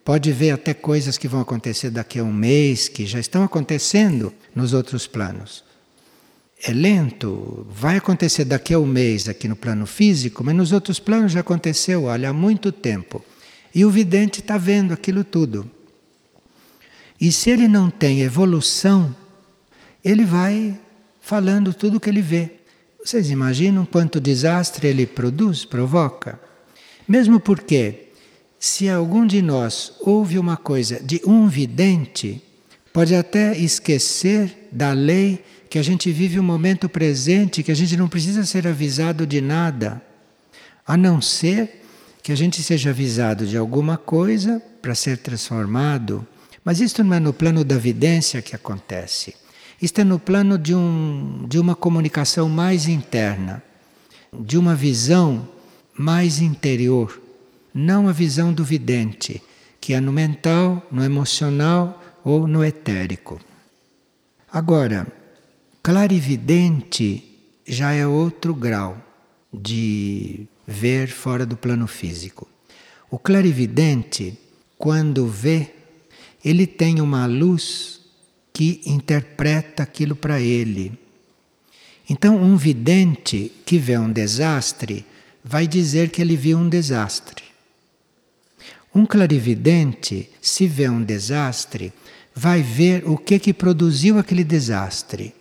pode 0.08 0.32
ver 0.32 0.52
até 0.52 0.74
coisas 0.74 1.18
que 1.18 1.28
vão 1.28 1.42
acontecer 1.42 1.90
daqui 1.90 2.18
a 2.18 2.24
um 2.24 2.32
mês, 2.32 2.88
que 2.88 3.06
já 3.06 3.20
estão 3.20 3.44
acontecendo 3.44 4.34
nos 4.56 4.72
outros 4.72 5.06
planos. 5.06 5.66
É 6.64 6.72
lento, 6.72 7.68
vai 7.70 7.98
acontecer 7.98 8.46
daqui 8.46 8.74
a 8.74 8.80
um 8.80 8.86
mês 8.86 9.28
aqui 9.28 9.50
no 9.50 9.56
plano 9.58 9.86
físico, 9.86 10.46
mas 10.46 10.56
nos 10.56 10.72
outros 10.72 10.98
planos 10.98 11.34
já 11.34 11.42
aconteceu, 11.42 12.04
olha, 12.04 12.30
há 12.30 12.34
muito 12.34 12.72
tempo. 12.72 13.22
E 13.76 13.84
o 13.84 13.90
vidente 13.90 14.40
está 14.40 14.58
vendo 14.58 14.94
aquilo 14.94 15.26
tudo. 15.26 15.70
E 17.20 17.30
se 17.30 17.50
ele 17.50 17.68
não 17.68 17.90
tem 17.90 18.22
evolução, 18.22 19.14
ele 20.02 20.24
vai 20.24 20.80
falando 21.20 21.74
tudo 21.74 21.98
o 21.98 22.00
que 22.00 22.10
ele 22.10 22.22
vê. 22.22 22.52
Vocês 23.04 23.30
imaginam 23.30 23.86
quanto 23.86 24.22
desastre 24.22 24.88
ele 24.88 25.06
produz, 25.06 25.66
provoca? 25.66 26.40
Mesmo 27.06 27.42
porque, 27.42 28.07
se 28.60 28.90
algum 28.90 29.26
de 29.26 29.42
nós 29.42 29.94
ouve 30.02 30.40
uma 30.40 30.58
coisa 30.58 31.00
de 31.00 31.22
um 31.26 31.48
vidente, 31.48 32.42
pode 32.92 33.14
até 33.14 33.56
esquecer 33.58 34.70
da 34.72 34.94
lei 34.94 35.44
que 35.70 35.78
a 35.78 35.84
gente 35.84 36.12
vive 36.12 36.40
o 36.40 36.44
momento 36.44 36.90
presente, 36.90 37.62
que 37.62 37.72
a 37.72 37.76
gente 37.76 37.96
não 37.96 38.08
precisa 38.08 38.46
ser 38.46 38.68
avisado 38.68 39.28
de 39.28 39.42
nada, 39.42 40.02
a 40.86 40.98
não 40.98 41.22
ser 41.22 41.84
que 42.24 42.32
a 42.32 42.36
gente 42.36 42.64
seja 42.64 42.90
avisado 42.90 43.46
de 43.46 43.56
alguma 43.56 43.98
coisa 43.98 44.62
para 44.82 44.96
ser 44.96 45.18
transformado. 45.18 46.26
Mas 46.64 46.82
isto 46.82 47.04
não 47.04 47.14
é 47.14 47.20
no 47.20 47.34
plano 47.34 47.64
da 47.64 47.78
vidência 47.78 48.42
que 48.42 48.56
acontece. 48.56 49.36
Isto 49.82 50.02
é 50.02 50.04
no 50.04 50.18
plano 50.18 50.58
de, 50.58 50.74
um, 50.74 51.46
de 51.48 51.60
uma 51.60 51.76
comunicação 51.76 52.50
mais 52.50 52.88
interna, 52.88 53.62
de 54.34 54.58
uma 54.58 54.76
visão 54.76 55.48
mais 55.94 56.42
interior, 56.42 57.22
não 57.78 58.08
a 58.08 58.12
visão 58.12 58.52
do 58.52 58.64
vidente, 58.64 59.42
que 59.80 59.94
é 59.94 60.02
no 60.02 60.12
mental, 60.12 60.86
no 60.92 61.04
emocional 61.04 62.04
ou 62.24 62.48
no 62.48 62.66
etérico. 62.66 63.40
Agora, 64.52 65.08
clarividente 65.84 67.24
já 67.68 67.94
é 67.94 68.08
outro 68.08 68.54
grau. 68.56 69.04
de 69.54 70.46
ver 70.68 71.08
fora 71.08 71.46
do 71.46 71.56
plano 71.56 71.88
físico. 71.88 72.48
O 73.10 73.18
clarividente, 73.18 74.38
quando 74.78 75.26
vê, 75.28 75.74
ele 76.44 76.68
tem 76.68 77.00
uma 77.00 77.26
luz 77.26 78.02
que 78.52 78.82
interpreta 78.86 79.84
aquilo 79.84 80.16
para 80.16 80.42
ele. 80.42 80.92
Então, 82.10 82.36
um 82.36 82.58
vidente 82.58 83.52
que 83.66 83.78
vê 83.78 83.98
um 83.98 84.12
desastre 84.12 85.06
vai 85.44 85.66
dizer 85.66 86.10
que 86.10 86.22
ele 86.22 86.36
viu 86.36 86.58
um 86.58 86.68
desastre. 86.68 87.47
Um 88.98 89.06
clarividente, 89.06 90.28
se 90.42 90.66
vê 90.66 90.90
um 90.90 91.04
desastre, 91.04 91.94
vai 92.34 92.64
ver 92.64 93.08
o 93.08 93.16
que 93.16 93.38
que 93.38 93.54
produziu 93.54 94.18
aquele 94.18 94.44
desastre. 94.44 95.36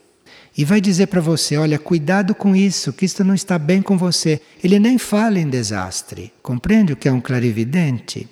E 0.54 0.62
vai 0.62 0.78
dizer 0.78 1.06
para 1.06 1.22
você: 1.22 1.56
olha, 1.56 1.78
cuidado 1.78 2.34
com 2.34 2.54
isso, 2.54 2.92
que 2.92 3.06
isto 3.06 3.24
não 3.24 3.34
está 3.34 3.58
bem 3.58 3.80
com 3.80 3.96
você. 3.96 4.42
Ele 4.62 4.78
nem 4.78 4.98
fala 4.98 5.38
em 5.38 5.48
desastre. 5.48 6.30
Compreende 6.42 6.92
o 6.92 6.96
que 6.96 7.08
é 7.08 7.12
um 7.12 7.18
clarividente? 7.18 8.28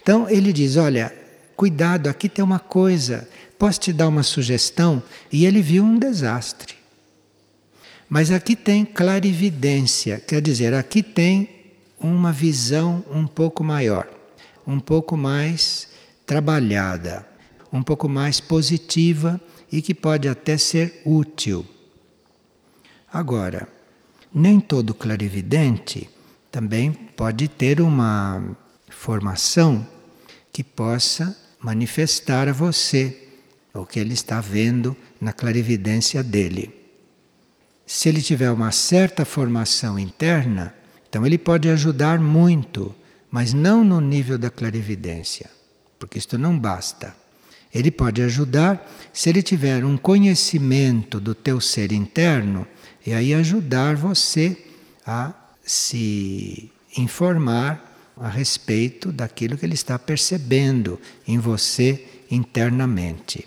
Então 0.00 0.26
ele 0.30 0.50
diz: 0.50 0.78
olha, 0.78 1.14
cuidado, 1.54 2.08
aqui 2.08 2.26
tem 2.26 2.42
uma 2.42 2.58
coisa, 2.58 3.28
posso 3.58 3.80
te 3.80 3.92
dar 3.92 4.08
uma 4.08 4.22
sugestão? 4.22 5.02
E 5.30 5.44
ele 5.44 5.60
viu 5.60 5.84
um 5.84 5.98
desastre. 5.98 6.74
Mas 8.08 8.30
aqui 8.30 8.56
tem 8.56 8.86
clarividência, 8.86 10.18
quer 10.26 10.40
dizer, 10.40 10.72
aqui 10.72 11.02
tem 11.02 11.50
uma 12.00 12.32
visão 12.32 13.04
um 13.12 13.26
pouco 13.26 13.62
maior, 13.62 14.08
um 14.68 14.78
pouco 14.78 15.16
mais 15.16 15.88
trabalhada, 16.26 17.26
um 17.72 17.82
pouco 17.82 18.06
mais 18.06 18.38
positiva 18.38 19.40
e 19.72 19.80
que 19.80 19.94
pode 19.94 20.28
até 20.28 20.58
ser 20.58 21.00
útil. 21.06 21.64
Agora, 23.10 23.66
nem 24.32 24.60
todo 24.60 24.92
clarividente 24.92 26.10
também 26.52 26.92
pode 26.92 27.48
ter 27.48 27.80
uma 27.80 28.56
formação 28.90 29.86
que 30.52 30.62
possa 30.62 31.34
manifestar 31.58 32.46
a 32.46 32.52
você 32.52 33.26
o 33.72 33.86
que 33.86 33.98
ele 33.98 34.12
está 34.12 34.38
vendo 34.38 34.94
na 35.18 35.32
clarividência 35.32 36.22
dele. 36.22 36.74
Se 37.86 38.08
ele 38.08 38.20
tiver 38.20 38.50
uma 38.50 38.70
certa 38.70 39.24
formação 39.24 39.98
interna, 39.98 40.74
então 41.08 41.24
ele 41.24 41.38
pode 41.38 41.70
ajudar 41.70 42.20
muito, 42.20 42.94
mas 43.30 43.52
não 43.52 43.84
no 43.84 44.00
nível 44.00 44.38
da 44.38 44.50
clarividência, 44.50 45.50
porque 45.98 46.18
isto 46.18 46.38
não 46.38 46.58
basta. 46.58 47.14
Ele 47.72 47.90
pode 47.90 48.22
ajudar 48.22 48.90
se 49.12 49.28
ele 49.28 49.42
tiver 49.42 49.84
um 49.84 49.96
conhecimento 49.96 51.20
do 51.20 51.34
teu 51.34 51.60
ser 51.60 51.92
interno 51.92 52.66
e 53.04 53.12
aí 53.12 53.34
ajudar 53.34 53.96
você 53.96 54.56
a 55.06 55.32
se 55.62 56.70
informar 56.96 57.84
a 58.16 58.28
respeito 58.28 59.12
daquilo 59.12 59.56
que 59.56 59.64
ele 59.64 59.74
está 59.74 59.98
percebendo 59.98 60.98
em 61.26 61.38
você 61.38 62.04
internamente. 62.30 63.46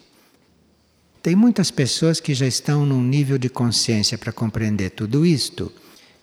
Tem 1.22 1.36
muitas 1.36 1.70
pessoas 1.70 2.20
que 2.20 2.34
já 2.34 2.48
estão 2.48 2.86
num 2.86 3.02
nível 3.02 3.38
de 3.38 3.50
consciência 3.50 4.18
para 4.18 4.32
compreender 4.32 4.92
tudo 4.92 5.26
isto, 5.26 5.72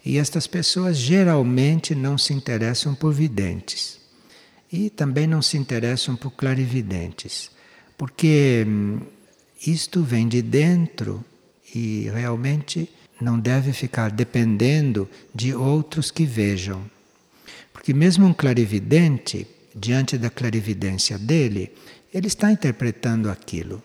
e 0.09 0.17
estas 0.17 0.47
pessoas 0.47 0.97
geralmente 0.97 1.95
não 1.95 2.17
se 2.17 2.33
interessam 2.33 2.95
por 2.95 3.13
videntes 3.13 4.01
e 4.73 4.89
também 4.89 5.27
não 5.27 5.43
se 5.43 5.59
interessam 5.59 6.17
por 6.17 6.31
clarividentes. 6.31 7.51
Porque 7.95 8.65
hum, 8.67 9.01
isto 9.67 10.03
vem 10.03 10.27
de 10.27 10.41
dentro 10.41 11.23
e 11.75 12.09
realmente 12.11 12.89
não 13.21 13.39
deve 13.39 13.75
ficar 13.75 14.11
dependendo 14.11 15.07
de 15.35 15.55
outros 15.55 16.11
que 16.11 16.25
vejam. 16.25 16.83
Porque 17.71 17.93
mesmo 17.93 18.25
um 18.25 18.33
clarividente, 18.33 19.47
diante 19.75 20.17
da 20.17 20.31
clarividência 20.31 21.19
dele, 21.19 21.71
ele 22.15 22.29
está 22.29 22.51
interpretando 22.51 23.29
aquilo. 23.29 23.83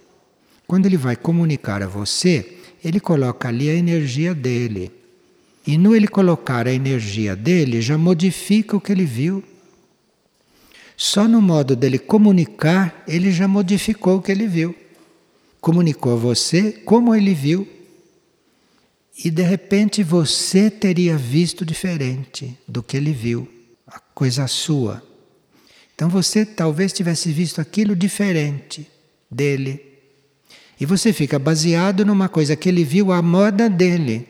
Quando 0.66 0.86
ele 0.86 0.96
vai 0.96 1.18
comunicar 1.18 1.84
a 1.84 1.88
você, 1.88 2.60
ele 2.82 3.02
coloca 3.02 3.50
ali 3.50 3.70
a 3.70 3.76
energia 3.76 4.34
dele. 4.34 5.03
E 5.66 5.78
no 5.78 5.96
ele 5.96 6.08
colocar 6.08 6.68
a 6.68 6.74
energia 6.74 7.36
dele, 7.36 7.82
já 7.82 7.98
modifica 7.98 8.76
o 8.76 8.82
que 8.82 8.92
ele 8.92 9.06
viu. 9.06 9.44
Só 10.98 11.28
no 11.28 11.42
modo 11.42 11.76
dele 11.76 11.98
comunicar, 11.98 13.04
ele 13.08 13.32
já 13.32 13.48
modificou 13.48 14.18
o 14.18 14.22
que 14.22 14.32
ele 14.32 14.48
viu. 14.48 14.76
Comunicou 15.62 16.14
a 16.14 16.18
você 16.18 16.72
como 16.72 17.16
ele 17.16 17.34
viu. 17.34 17.68
E 19.24 19.30
de 19.30 19.44
repente 19.44 20.04
você 20.04 20.70
teria 20.70 21.18
visto 21.18 21.66
diferente 21.66 22.58
do 22.68 22.82
que 22.82 22.98
ele 22.98 23.14
viu, 23.14 23.48
a 23.88 24.00
coisa 24.00 24.48
sua. 24.48 25.04
Então 25.96 26.10
você 26.10 26.46
talvez 26.46 26.92
tivesse 26.92 27.32
visto 27.32 27.62
aquilo 27.62 27.96
diferente 27.96 28.88
dele. 29.30 29.82
E 30.80 30.86
você 30.86 31.14
fica 31.14 31.38
baseado 31.38 32.04
numa 32.04 32.28
coisa 32.28 32.56
que 32.56 32.68
ele 32.68 32.84
viu 32.84 33.12
à 33.12 33.22
moda 33.22 33.70
dele, 33.70 34.28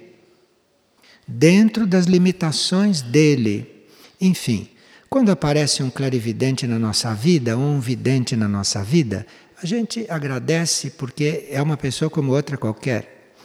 dentro 1.27 1.85
das 1.85 2.05
limitações 2.05 3.01
dele. 3.01 3.85
Enfim, 4.19 4.69
quando 5.09 5.31
aparece 5.31 5.83
um 5.83 5.89
clarividente 5.89 6.65
na 6.65 6.79
nossa 6.79 7.13
vida, 7.13 7.57
ou 7.57 7.63
um 7.63 7.79
vidente 7.79 8.35
na 8.35 8.47
nossa 8.47 8.83
vida, 8.83 9.25
a 9.61 9.65
gente 9.65 10.05
agradece 10.09 10.89
porque 10.91 11.47
é 11.49 11.61
uma 11.61 11.77
pessoa 11.77 12.09
como 12.09 12.33
outra 12.33 12.57
qualquer. 12.57 13.35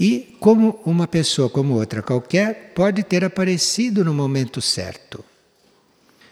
E 0.00 0.36
como 0.38 0.80
uma 0.84 1.06
pessoa 1.06 1.50
como 1.50 1.74
outra 1.74 2.02
qualquer, 2.02 2.72
pode 2.74 3.02
ter 3.02 3.24
aparecido 3.24 4.04
no 4.04 4.14
momento 4.14 4.62
certo. 4.62 5.24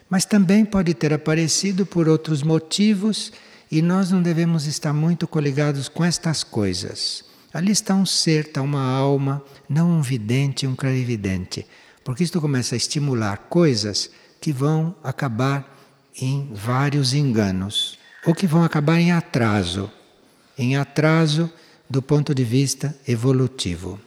Mas 0.08 0.24
também 0.24 0.64
pode 0.64 0.94
ter 0.94 1.12
aparecido 1.12 1.84
por 1.84 2.08
outros 2.08 2.42
motivos 2.42 3.32
e 3.70 3.82
nós 3.82 4.10
não 4.10 4.22
devemos 4.22 4.66
estar 4.66 4.92
muito 4.92 5.26
coligados 5.26 5.88
com 5.88 6.04
estas 6.04 6.44
coisas. 6.44 7.24
Ali 7.56 7.72
está 7.72 7.94
um 7.94 8.06
ser, 8.06 8.46
está 8.46 8.62
uma 8.62 8.82
alma, 8.82 9.42
não 9.68 9.90
um 9.90 10.02
vidente, 10.02 10.66
um 10.66 10.76
clarividente. 10.76 11.66
Porque 12.04 12.22
isto 12.22 12.40
começa 12.40 12.74
a 12.74 12.76
estimular 12.76 13.36
coisas 13.48 14.10
que 14.40 14.52
vão 14.52 14.94
acabar 15.02 15.74
em 16.20 16.50
vários 16.52 17.14
enganos, 17.14 17.98
ou 18.24 18.34
que 18.34 18.46
vão 18.46 18.62
acabar 18.62 18.98
em 18.98 19.12
atraso 19.12 19.90
em 20.58 20.76
atraso 20.76 21.50
do 21.88 22.00
ponto 22.00 22.34
de 22.34 22.44
vista 22.44 22.96
evolutivo. 23.06 24.00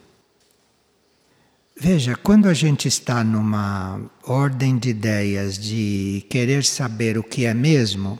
Veja, 1.79 2.15
quando 2.15 2.49
a 2.49 2.53
gente 2.53 2.87
está 2.87 3.23
numa 3.23 4.01
ordem 4.23 4.77
de 4.77 4.89
ideias 4.89 5.57
de 5.57 6.25
querer 6.29 6.65
saber 6.65 7.17
o 7.17 7.23
que 7.23 7.45
é 7.45 7.53
mesmo, 7.53 8.19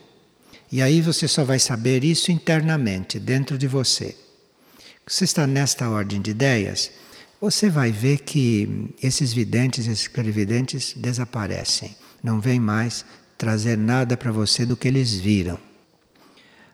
e 0.72 0.82
aí 0.82 1.02
você 1.02 1.28
só 1.28 1.44
vai 1.44 1.60
saber 1.60 2.04
isso 2.04 2.32
internamente, 2.32 3.20
dentro 3.20 3.58
de 3.58 3.68
você. 3.68 4.16
Você 5.10 5.24
está 5.24 5.48
nesta 5.48 5.90
ordem 5.90 6.22
de 6.22 6.30
ideias, 6.30 6.92
você 7.42 7.68
vai 7.68 7.92
ver 7.92 8.20
que 8.20 8.94
esses 9.02 9.34
videntes, 9.34 9.88
esses 9.88 10.08
clarividentes 10.08 10.94
desaparecem 10.96 11.96
não 12.24 12.40
vem 12.40 12.60
mais 12.60 13.04
trazer 13.36 13.76
nada 13.76 14.16
para 14.16 14.32
você 14.32 14.68
do 14.68 14.78
que 14.78 14.88
eles 14.88 15.12
viram. 15.14 15.58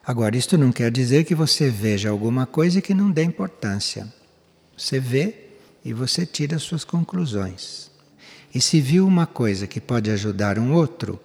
Agora, 0.05 0.35
isto 0.35 0.57
não 0.57 0.69
quer 0.69 0.91
dizer 0.91 1.23
que 1.23 1.33
você 1.33 1.69
veja 1.69 2.09
alguma 2.09 2.45
coisa 2.45 2.81
que 2.81 2.93
não 2.93 3.09
dê 3.09 3.23
importância. 3.23 4.13
Você 4.77 4.99
vê 4.99 5.51
e 5.85 5.93
você 5.93 6.25
tira 6.25 6.59
suas 6.59 6.83
conclusões. 6.83 7.89
E 8.53 8.59
se 8.59 8.81
viu 8.81 9.07
uma 9.07 9.25
coisa 9.25 9.65
que 9.65 9.79
pode 9.79 10.11
ajudar 10.11 10.59
um 10.59 10.73
outro, 10.73 11.17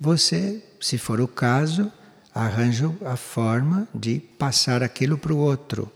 você, 0.00 0.60
se 0.80 0.98
for 0.98 1.20
o 1.20 1.28
caso, 1.28 1.92
arranja 2.34 2.92
a 3.04 3.16
forma 3.16 3.86
de 3.94 4.18
passar 4.36 4.82
aquilo 4.82 5.16
para 5.16 5.32
o 5.32 5.38
outro. 5.38 5.92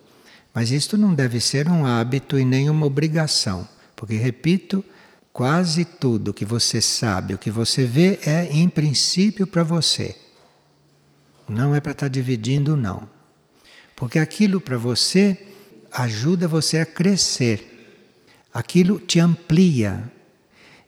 Mas 0.55 0.71
isto 0.71 0.97
não 0.97 1.12
deve 1.12 1.40
ser 1.40 1.69
um 1.69 1.85
hábito 1.85 2.38
e 2.38 2.45
nem 2.45 2.71
uma 2.71 2.87
obrigação, 2.87 3.69
porque, 3.97 4.14
repito, 4.14 4.85
Quase 5.35 5.85
tudo 5.85 6.33
que 6.33 6.45
você 6.45 6.81
sabe, 6.81 7.35
o 7.35 7.38
que 7.38 7.51
você 7.51 7.85
vê, 7.85 8.21
é 8.25 8.47
em 8.53 8.69
princípio 8.69 9.49
para 9.49 9.64
você. 9.64 10.14
Não 11.49 11.75
é 11.75 11.81
para 11.81 11.90
estar 11.90 12.07
tá 12.07 12.09
dividindo, 12.09 12.77
não. 12.77 13.09
Porque 13.97 14.21
aquilo 14.21 14.61
para 14.61 14.79
você 14.79 15.37
ajuda 15.90 16.47
você 16.47 16.79
a 16.79 16.87
crescer. 16.87 18.07
Aquilo 18.55 19.01
te 19.01 19.19
amplia. 19.19 20.05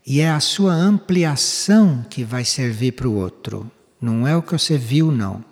E 0.07 0.20
é 0.20 0.31
a 0.31 0.38
sua 0.38 0.74
ampliação 0.74 2.07
que 2.09 2.22
vai 2.22 2.44
servir 2.44 2.92
para 2.92 3.09
o 3.09 3.16
outro. 3.16 3.68
Não 4.00 4.29
é 4.29 4.37
o 4.37 4.42
que 4.42 4.52
você 4.52 4.79
viu, 4.79 5.11
não. 5.11 5.44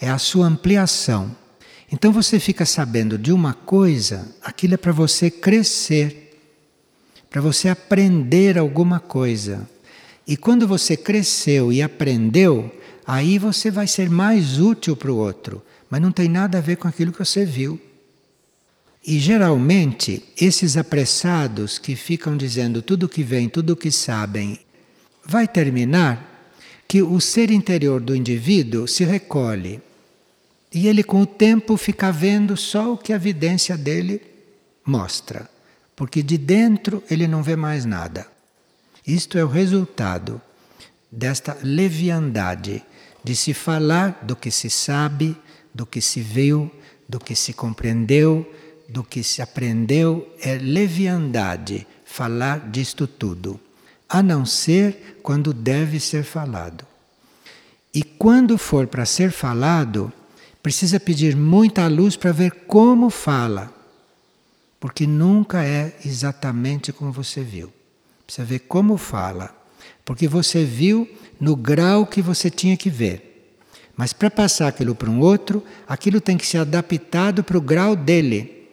É 0.00 0.08
a 0.08 0.16
sua 0.16 0.46
ampliação. 0.46 1.36
Então 1.90 2.12
você 2.12 2.38
fica 2.38 2.66
sabendo 2.66 3.16
de 3.16 3.32
uma 3.32 3.54
coisa, 3.54 4.34
aquilo 4.42 4.74
é 4.74 4.76
para 4.76 4.92
você 4.92 5.30
crescer 5.30 6.28
para 7.30 7.40
você 7.40 7.68
aprender 7.68 8.58
alguma 8.58 9.00
coisa. 9.00 9.68
E 10.26 10.36
quando 10.36 10.66
você 10.66 10.96
cresceu 10.96 11.72
e 11.72 11.82
aprendeu, 11.82 12.72
aí 13.06 13.38
você 13.38 13.70
vai 13.70 13.86
ser 13.86 14.10
mais 14.10 14.58
útil 14.58 14.96
para 14.96 15.10
o 15.10 15.16
outro, 15.16 15.62
mas 15.90 16.00
não 16.00 16.12
tem 16.12 16.28
nada 16.28 16.58
a 16.58 16.62
ver 16.62 16.76
com 16.76 16.88
aquilo 16.88 17.12
que 17.12 17.18
você 17.18 17.44
viu. 17.44 17.80
E 19.06 19.18
geralmente, 19.18 20.22
esses 20.38 20.76
apressados 20.76 21.78
que 21.78 21.96
ficam 21.96 22.36
dizendo 22.36 22.82
tudo 22.82 23.08
que 23.08 23.22
vem, 23.22 23.48
tudo 23.48 23.76
que 23.76 23.90
sabem, 23.90 24.58
vai 25.24 25.46
terminar 25.46 26.52
que 26.86 27.02
o 27.02 27.20
ser 27.20 27.50
interior 27.50 28.00
do 28.00 28.14
indivíduo 28.14 28.86
se 28.86 29.04
recolhe. 29.04 29.80
E 30.72 30.86
ele, 30.86 31.02
com 31.02 31.22
o 31.22 31.26
tempo, 31.26 31.76
fica 31.76 32.12
vendo 32.12 32.56
só 32.56 32.92
o 32.92 32.98
que 32.98 33.12
a 33.12 33.18
vidência 33.18 33.76
dele 33.76 34.20
mostra. 34.84 35.48
Porque 35.96 36.22
de 36.22 36.38
dentro 36.38 37.02
ele 37.10 37.26
não 37.26 37.42
vê 37.42 37.56
mais 37.56 37.84
nada. 37.84 38.26
Isto 39.06 39.38
é 39.38 39.44
o 39.44 39.48
resultado 39.48 40.40
desta 41.10 41.56
leviandade 41.62 42.82
de 43.24 43.34
se 43.34 43.54
falar 43.54 44.20
do 44.22 44.36
que 44.36 44.50
se 44.50 44.68
sabe, 44.68 45.36
do 45.74 45.86
que 45.86 46.00
se 46.00 46.20
viu, 46.20 46.70
do 47.08 47.18
que 47.18 47.34
se 47.34 47.52
compreendeu, 47.52 48.46
do 48.88 49.02
que 49.02 49.22
se 49.22 49.40
aprendeu. 49.40 50.28
É 50.40 50.58
leviandade 50.58 51.86
falar 52.04 52.70
disto 52.70 53.06
tudo, 53.06 53.58
a 54.08 54.22
não 54.22 54.44
ser 54.44 55.18
quando 55.22 55.52
deve 55.52 55.98
ser 55.98 56.24
falado. 56.24 56.86
E 57.94 58.02
quando 58.02 58.58
for 58.58 58.86
para 58.86 59.06
ser 59.06 59.32
falado, 59.32 60.12
precisa 60.68 61.00
pedir 61.00 61.34
muita 61.34 61.88
luz 61.88 62.14
para 62.14 62.30
ver 62.30 62.50
como 62.66 63.08
fala, 63.08 63.72
porque 64.78 65.06
nunca 65.06 65.64
é 65.64 65.96
exatamente 66.04 66.92
como 66.92 67.10
você 67.10 67.42
viu. 67.42 67.72
Precisa 68.26 68.44
ver 68.44 68.58
como 68.58 68.98
fala, 68.98 69.56
porque 70.04 70.28
você 70.28 70.66
viu 70.66 71.08
no 71.40 71.56
grau 71.56 72.04
que 72.04 72.20
você 72.20 72.50
tinha 72.50 72.76
que 72.76 72.90
ver. 72.90 73.56
Mas 73.96 74.12
para 74.12 74.30
passar 74.30 74.68
aquilo 74.68 74.94
para 74.94 75.08
um 75.08 75.20
outro, 75.20 75.64
aquilo 75.88 76.20
tem 76.20 76.36
que 76.36 76.46
ser 76.46 76.58
adaptado 76.58 77.42
para 77.42 77.56
o 77.56 77.62
grau 77.62 77.96
dele. 77.96 78.68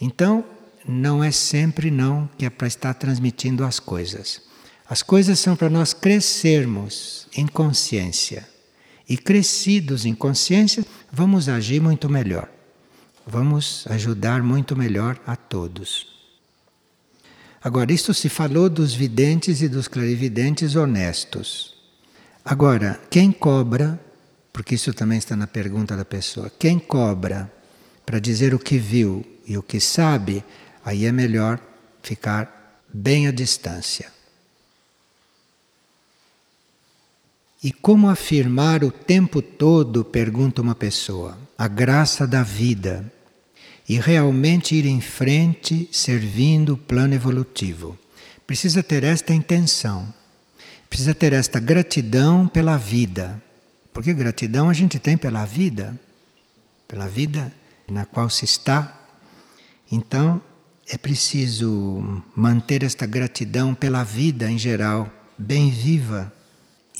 Então, 0.00 0.44
não 0.84 1.22
é 1.22 1.30
sempre 1.30 1.88
não 1.88 2.28
que 2.36 2.46
é 2.46 2.50
para 2.50 2.66
estar 2.66 2.94
transmitindo 2.94 3.64
as 3.64 3.78
coisas. 3.78 4.42
As 4.88 5.04
coisas 5.04 5.38
são 5.38 5.54
para 5.54 5.70
nós 5.70 5.94
crescermos 5.94 7.28
em 7.36 7.46
consciência. 7.46 8.52
E 9.08 9.16
crescidos 9.16 10.04
em 10.06 10.14
consciência, 10.14 10.84
vamos 11.12 11.48
agir 11.48 11.80
muito 11.80 12.08
melhor. 12.08 12.48
Vamos 13.26 13.86
ajudar 13.88 14.42
muito 14.42 14.76
melhor 14.76 15.18
a 15.26 15.36
todos. 15.36 16.14
Agora, 17.62 17.92
isto 17.92 18.12
se 18.12 18.28
falou 18.28 18.68
dos 18.68 18.92
videntes 18.92 19.62
e 19.62 19.68
dos 19.68 19.88
clarividentes 19.88 20.76
honestos. 20.76 21.74
Agora, 22.44 23.00
quem 23.10 23.32
cobra, 23.32 23.98
porque 24.52 24.74
isso 24.74 24.92
também 24.92 25.16
está 25.16 25.34
na 25.34 25.46
pergunta 25.46 25.96
da 25.96 26.04
pessoa, 26.04 26.52
quem 26.58 26.78
cobra 26.78 27.50
para 28.04 28.18
dizer 28.18 28.54
o 28.54 28.58
que 28.58 28.76
viu 28.76 29.24
e 29.46 29.56
o 29.56 29.62
que 29.62 29.80
sabe, 29.80 30.44
aí 30.84 31.06
é 31.06 31.12
melhor 31.12 31.58
ficar 32.02 32.82
bem 32.92 33.26
à 33.26 33.30
distância. 33.30 34.13
E 37.64 37.72
como 37.72 38.10
afirmar 38.10 38.84
o 38.84 38.90
tempo 38.90 39.40
todo, 39.40 40.04
pergunta 40.04 40.60
uma 40.60 40.74
pessoa, 40.74 41.38
a 41.56 41.66
graça 41.66 42.26
da 42.26 42.42
vida 42.42 43.10
e 43.88 43.98
realmente 43.98 44.74
ir 44.74 44.84
em 44.84 45.00
frente 45.00 45.88
servindo 45.90 46.74
o 46.74 46.76
plano 46.76 47.14
evolutivo? 47.14 47.98
Precisa 48.46 48.82
ter 48.82 49.02
esta 49.02 49.32
intenção, 49.32 50.12
precisa 50.90 51.14
ter 51.14 51.32
esta 51.32 51.58
gratidão 51.58 52.46
pela 52.46 52.76
vida. 52.76 53.42
Porque 53.94 54.12
gratidão 54.12 54.68
a 54.68 54.74
gente 54.74 54.98
tem 54.98 55.16
pela 55.16 55.46
vida, 55.46 55.98
pela 56.86 57.08
vida 57.08 57.50
na 57.90 58.04
qual 58.04 58.28
se 58.28 58.44
está. 58.44 58.94
Então, 59.90 60.38
é 60.86 60.98
preciso 60.98 62.22
manter 62.36 62.82
esta 62.82 63.06
gratidão 63.06 63.74
pela 63.74 64.04
vida 64.04 64.50
em 64.50 64.58
geral, 64.58 65.10
bem 65.38 65.70
viva 65.70 66.30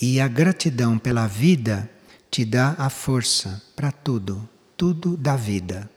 e 0.00 0.20
a 0.20 0.28
gratidão 0.28 0.98
pela 0.98 1.26
vida 1.26 1.88
te 2.30 2.44
dá 2.44 2.74
a 2.78 2.90
força 2.90 3.62
para 3.76 3.92
tudo, 3.92 4.48
tudo 4.76 5.16
da 5.16 5.36
vida. 5.36 5.88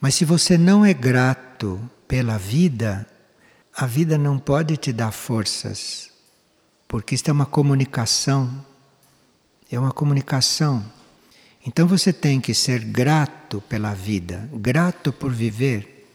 Mas 0.00 0.14
se 0.14 0.24
você 0.24 0.56
não 0.56 0.84
é 0.84 0.94
grato 0.94 1.80
pela 2.06 2.38
vida, 2.38 3.06
a 3.74 3.86
vida 3.86 4.16
não 4.16 4.38
pode 4.38 4.76
te 4.76 4.92
dar 4.92 5.12
forças, 5.12 6.10
porque 6.86 7.14
isto 7.14 7.28
é 7.28 7.32
uma 7.32 7.46
comunicação. 7.46 8.64
É 9.70 9.78
uma 9.78 9.90
comunicação. 9.90 10.84
Então 11.66 11.88
você 11.88 12.12
tem 12.12 12.40
que 12.40 12.52
ser 12.52 12.84
grato 12.84 13.62
pela 13.62 13.94
vida, 13.94 14.46
grato 14.52 15.12
por 15.12 15.32
viver, 15.32 16.06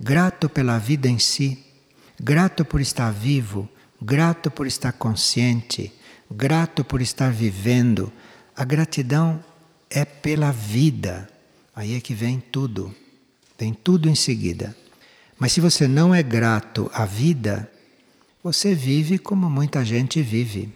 grato 0.00 0.48
pela 0.48 0.78
vida 0.78 1.08
em 1.08 1.18
si, 1.18 1.64
grato 2.18 2.64
por 2.64 2.80
estar 2.80 3.12
vivo, 3.12 3.68
grato 4.02 4.50
por 4.50 4.66
estar 4.66 4.92
consciente 4.92 5.92
grato 6.30 6.84
por 6.84 7.00
estar 7.00 7.32
vivendo. 7.32 8.12
A 8.56 8.64
gratidão 8.64 9.42
é 9.90 10.04
pela 10.04 10.52
vida. 10.52 11.28
Aí 11.74 11.94
é 11.94 12.00
que 12.00 12.14
vem 12.14 12.40
tudo. 12.40 12.94
Vem 13.58 13.72
tudo 13.72 14.08
em 14.08 14.14
seguida. 14.14 14.76
Mas 15.38 15.52
se 15.52 15.60
você 15.60 15.86
não 15.86 16.14
é 16.14 16.22
grato 16.22 16.90
à 16.92 17.04
vida, 17.04 17.70
você 18.42 18.74
vive 18.74 19.18
como 19.18 19.48
muita 19.48 19.84
gente 19.84 20.20
vive, 20.22 20.72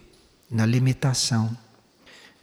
na 0.51 0.65
limitação. 0.65 1.57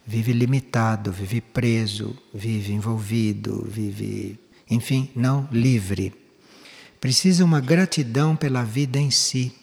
Vive 0.06 0.32
limitado, 0.32 1.12
vive 1.12 1.40
preso, 1.40 2.16
vive 2.34 2.72
envolvido, 2.72 3.64
vive, 3.70 4.38
enfim, 4.68 5.10
não 5.14 5.48
livre. 5.52 6.12
Precisa 7.00 7.44
uma 7.44 7.60
gratidão 7.60 8.34
pela 8.34 8.64
vida 8.64 8.98
em 8.98 9.10
si. 9.10 9.54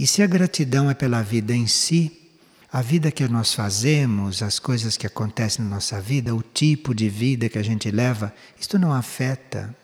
E 0.00 0.06
se 0.06 0.22
a 0.22 0.26
gratidão 0.26 0.90
é 0.90 0.94
pela 0.94 1.20
vida 1.20 1.54
em 1.54 1.66
si, 1.66 2.10
a 2.72 2.80
vida 2.80 3.10
que 3.10 3.28
nós 3.28 3.52
fazemos, 3.52 4.42
as 4.42 4.58
coisas 4.58 4.96
que 4.96 5.06
acontecem 5.06 5.62
na 5.62 5.72
nossa 5.72 6.00
vida, 6.00 6.34
o 6.34 6.42
tipo 6.42 6.94
de 6.94 7.06
vida 7.10 7.50
que 7.50 7.58
a 7.58 7.62
gente 7.62 7.90
leva, 7.90 8.34
isto 8.58 8.78
não 8.78 8.94
afeta. 8.94 9.76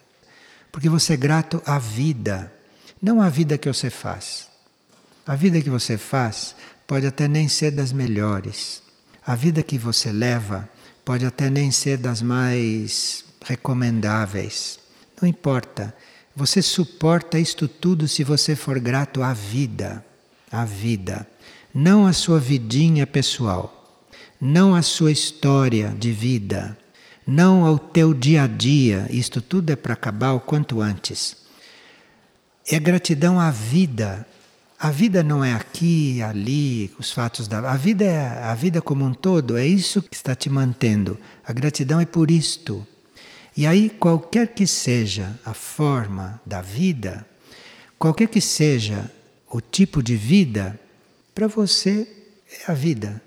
Porque 0.72 0.88
você 0.88 1.12
é 1.12 1.16
grato 1.18 1.62
à 1.66 1.78
vida, 1.78 2.50
não 3.02 3.20
à 3.20 3.28
vida 3.28 3.58
que 3.58 3.68
você 3.68 3.90
faz. 3.90 4.48
A 5.26 5.36
vida 5.36 5.60
que 5.60 5.68
você 5.68 5.98
faz 5.98 6.56
pode 6.86 7.06
até 7.06 7.28
nem 7.28 7.46
ser 7.46 7.72
das 7.72 7.92
melhores. 7.92 8.82
A 9.26 9.34
vida 9.34 9.62
que 9.62 9.76
você 9.76 10.10
leva 10.10 10.66
pode 11.04 11.26
até 11.26 11.50
nem 11.50 11.70
ser 11.70 11.98
das 11.98 12.22
mais 12.22 13.22
recomendáveis. 13.44 14.78
Não 15.20 15.28
importa. 15.28 15.94
Você 16.36 16.60
suporta 16.60 17.38
isto 17.38 17.66
tudo 17.66 18.06
se 18.06 18.22
você 18.22 18.54
for 18.54 18.78
grato 18.78 19.22
à 19.22 19.32
vida. 19.32 20.04
À 20.52 20.66
vida. 20.66 21.26
Não 21.74 22.06
à 22.06 22.12
sua 22.12 22.38
vidinha 22.38 23.06
pessoal. 23.06 24.04
Não 24.38 24.74
à 24.74 24.82
sua 24.82 25.10
história 25.10 25.94
de 25.98 26.12
vida. 26.12 26.76
Não 27.26 27.64
ao 27.64 27.78
teu 27.78 28.12
dia 28.12 28.42
a 28.42 28.46
dia. 28.46 29.06
Isto 29.08 29.40
tudo 29.40 29.70
é 29.70 29.76
para 29.76 29.94
acabar 29.94 30.34
o 30.34 30.40
quanto 30.40 30.82
antes. 30.82 31.38
É 32.68 32.78
gratidão 32.78 33.40
à 33.40 33.50
vida. 33.50 34.26
A 34.78 34.90
vida 34.90 35.22
não 35.22 35.42
é 35.42 35.54
aqui, 35.54 36.20
ali, 36.20 36.92
os 36.98 37.10
fatos 37.10 37.48
da. 37.48 37.70
A 37.70 37.76
vida 37.78 38.04
é 38.04 38.44
a 38.44 38.54
vida 38.54 38.82
como 38.82 39.06
um 39.06 39.14
todo, 39.14 39.56
é 39.56 39.66
isso 39.66 40.02
que 40.02 40.14
está 40.14 40.34
te 40.34 40.50
mantendo. 40.50 41.18
A 41.42 41.50
gratidão 41.50 41.98
é 41.98 42.04
por 42.04 42.30
isto. 42.30 42.86
E 43.56 43.66
aí, 43.66 43.88
qualquer 43.88 44.48
que 44.48 44.66
seja 44.66 45.38
a 45.44 45.54
forma 45.54 46.40
da 46.44 46.60
vida, 46.60 47.26
qualquer 47.98 48.28
que 48.28 48.40
seja 48.40 49.10
o 49.50 49.60
tipo 49.60 50.02
de 50.02 50.14
vida, 50.14 50.78
para 51.34 51.46
você 51.46 52.06
é 52.66 52.70
a 52.70 52.74
vida. 52.74 53.22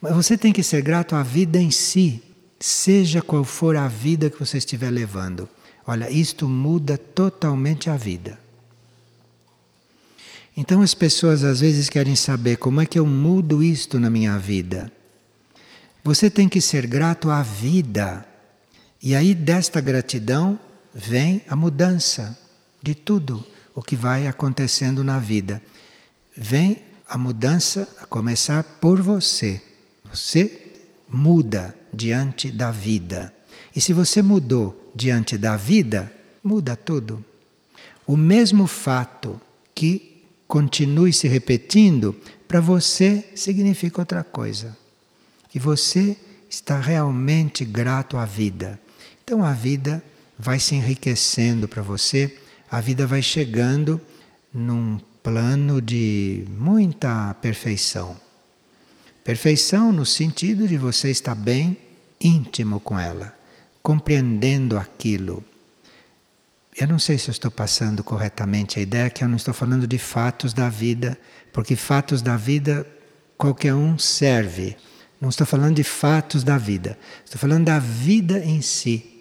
Mas 0.00 0.14
você 0.14 0.36
tem 0.36 0.52
que 0.52 0.64
ser 0.64 0.82
grato 0.82 1.14
à 1.14 1.22
vida 1.22 1.58
em 1.58 1.70
si, 1.70 2.22
seja 2.58 3.22
qual 3.22 3.44
for 3.44 3.76
a 3.76 3.86
vida 3.86 4.28
que 4.28 4.38
você 4.38 4.58
estiver 4.58 4.90
levando. 4.90 5.48
Olha, 5.86 6.10
isto 6.10 6.48
muda 6.48 6.98
totalmente 6.98 7.88
a 7.88 7.96
vida. 7.96 8.38
Então 10.56 10.82
as 10.82 10.94
pessoas 10.94 11.44
às 11.44 11.60
vezes 11.60 11.88
querem 11.88 12.16
saber 12.16 12.56
como 12.56 12.80
é 12.80 12.86
que 12.86 12.98
eu 12.98 13.06
mudo 13.06 13.62
isto 13.62 14.00
na 14.00 14.10
minha 14.10 14.36
vida. 14.38 14.90
Você 16.02 16.30
tem 16.30 16.48
que 16.48 16.60
ser 16.60 16.86
grato 16.86 17.30
à 17.30 17.42
vida 17.42 18.26
e 19.06 19.14
aí 19.14 19.36
desta 19.36 19.80
gratidão 19.80 20.58
vem 20.92 21.40
a 21.46 21.54
mudança 21.54 22.36
de 22.82 22.92
tudo 22.92 23.46
o 23.72 23.80
que 23.80 23.94
vai 23.94 24.26
acontecendo 24.26 25.04
na 25.04 25.20
vida. 25.20 25.62
Vem 26.36 26.82
a 27.08 27.16
mudança 27.16 27.88
a 28.00 28.04
começar 28.04 28.64
por 28.64 29.00
você. 29.00 29.62
Você 30.12 30.72
muda 31.08 31.72
diante 31.94 32.50
da 32.50 32.72
vida. 32.72 33.32
E 33.76 33.80
se 33.80 33.92
você 33.92 34.20
mudou 34.22 34.90
diante 34.92 35.38
da 35.38 35.56
vida, 35.56 36.12
muda 36.42 36.74
tudo. 36.74 37.24
O 38.04 38.16
mesmo 38.16 38.66
fato 38.66 39.40
que 39.72 40.24
continue 40.48 41.12
se 41.12 41.28
repetindo, 41.28 42.12
para 42.48 42.60
você 42.60 43.24
significa 43.36 44.00
outra 44.00 44.24
coisa. 44.24 44.76
Que 45.48 45.60
você 45.60 46.16
está 46.50 46.80
realmente 46.80 47.64
grato 47.64 48.16
à 48.16 48.24
vida. 48.24 48.80
Então 49.28 49.44
a 49.44 49.52
vida 49.52 50.00
vai 50.38 50.60
se 50.60 50.76
enriquecendo 50.76 51.66
para 51.66 51.82
você, 51.82 52.38
a 52.70 52.80
vida 52.80 53.08
vai 53.08 53.20
chegando 53.20 54.00
num 54.54 55.00
plano 55.20 55.82
de 55.82 56.44
muita 56.48 57.34
perfeição. 57.42 58.16
Perfeição 59.24 59.90
no 59.90 60.06
sentido 60.06 60.68
de 60.68 60.78
você 60.78 61.10
estar 61.10 61.34
bem 61.34 61.76
íntimo 62.20 62.78
com 62.78 62.96
ela, 62.96 63.36
compreendendo 63.82 64.78
aquilo. 64.78 65.42
Eu 66.78 66.86
não 66.86 67.00
sei 67.00 67.18
se 67.18 67.28
eu 67.28 67.32
estou 67.32 67.50
passando 67.50 68.04
corretamente 68.04 68.78
a 68.78 68.82
ideia 68.82 69.10
que 69.10 69.24
eu 69.24 69.28
não 69.28 69.34
estou 69.34 69.52
falando 69.52 69.88
de 69.88 69.98
fatos 69.98 70.54
da 70.54 70.68
vida, 70.68 71.18
porque 71.52 71.74
fatos 71.74 72.22
da 72.22 72.36
vida 72.36 72.86
qualquer 73.36 73.74
um 73.74 73.98
serve. 73.98 74.76
Não 75.20 75.30
estou 75.30 75.44
falando 75.44 75.74
de 75.74 75.82
fatos 75.82 76.44
da 76.44 76.56
vida, 76.56 76.96
estou 77.24 77.40
falando 77.40 77.64
da 77.64 77.80
vida 77.80 78.38
em 78.38 78.62
si, 78.62 79.15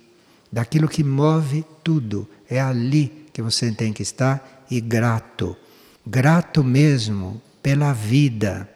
daquilo 0.56 0.88
que 0.88 1.04
move 1.04 1.65
tudo. 1.84 2.26
É 2.50 2.62
ali 2.62 3.28
que 3.34 3.41
você 3.41 3.74
tem 3.74 3.91
que 3.91 4.02
estar 4.02 4.65
e 4.72 4.80
grato. 4.80 5.54
Grato 6.08 6.63
mesmo 6.63 7.41
pela 7.62 7.91
vida, 7.91 8.70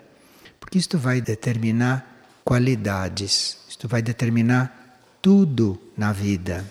porque 0.60 0.78
isto 0.78 0.98
vai 0.98 1.22
determinar 1.22 2.42
qualidades, 2.44 3.60
isto 3.70 3.88
vai 3.88 4.02
determinar 4.02 5.00
tudo 5.22 5.80
na 5.96 6.12
vida. 6.12 6.70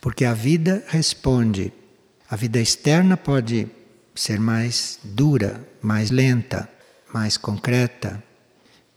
Porque 0.00 0.24
a 0.24 0.32
vida 0.32 0.82
responde. 0.88 1.74
A 2.30 2.36
vida 2.36 2.58
externa 2.58 3.18
pode 3.18 3.68
ser 4.14 4.40
mais 4.40 4.98
dura, 5.04 5.62
mais 5.82 6.10
lenta, 6.10 6.66
mais 7.12 7.36
concreta, 7.36 8.22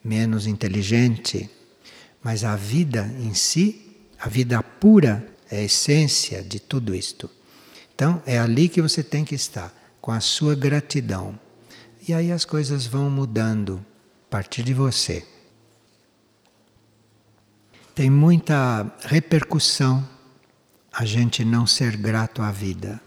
menos 0.02 0.48
inteligente, 0.48 1.50
mas 2.24 2.46
a 2.46 2.56
vida 2.56 3.14
em 3.20 3.34
si, 3.34 3.85
a 4.26 4.28
vida 4.28 4.64
pura, 4.64 5.24
é 5.52 5.58
a 5.58 5.62
essência 5.62 6.42
de 6.42 6.60
tudo 6.60 6.96
isto. 6.96 7.30
Então 7.94 8.24
é 8.26 8.40
ali 8.40 8.68
que 8.68 8.82
você 8.82 9.04
tem 9.04 9.24
que 9.24 9.36
estar, 9.36 9.72
com 10.02 10.12
a 10.12 10.20
sua 10.20 10.56
gratidão. 10.56 11.40
E 12.08 12.12
aí 12.12 12.32
as 12.32 12.44
coisas 12.44 12.88
vão 12.88 13.08
mudando 13.08 13.86
a 14.28 14.32
partir 14.32 14.64
de 14.64 14.74
você. 14.74 15.24
Tem 17.94 18.10
muita 18.10 18.92
repercussão 19.02 20.04
a 20.92 21.06
gente 21.06 21.46
não 21.46 21.68
ser 21.68 21.96
grato 21.96 22.42
à 22.42 22.52
vida. 22.52 23.00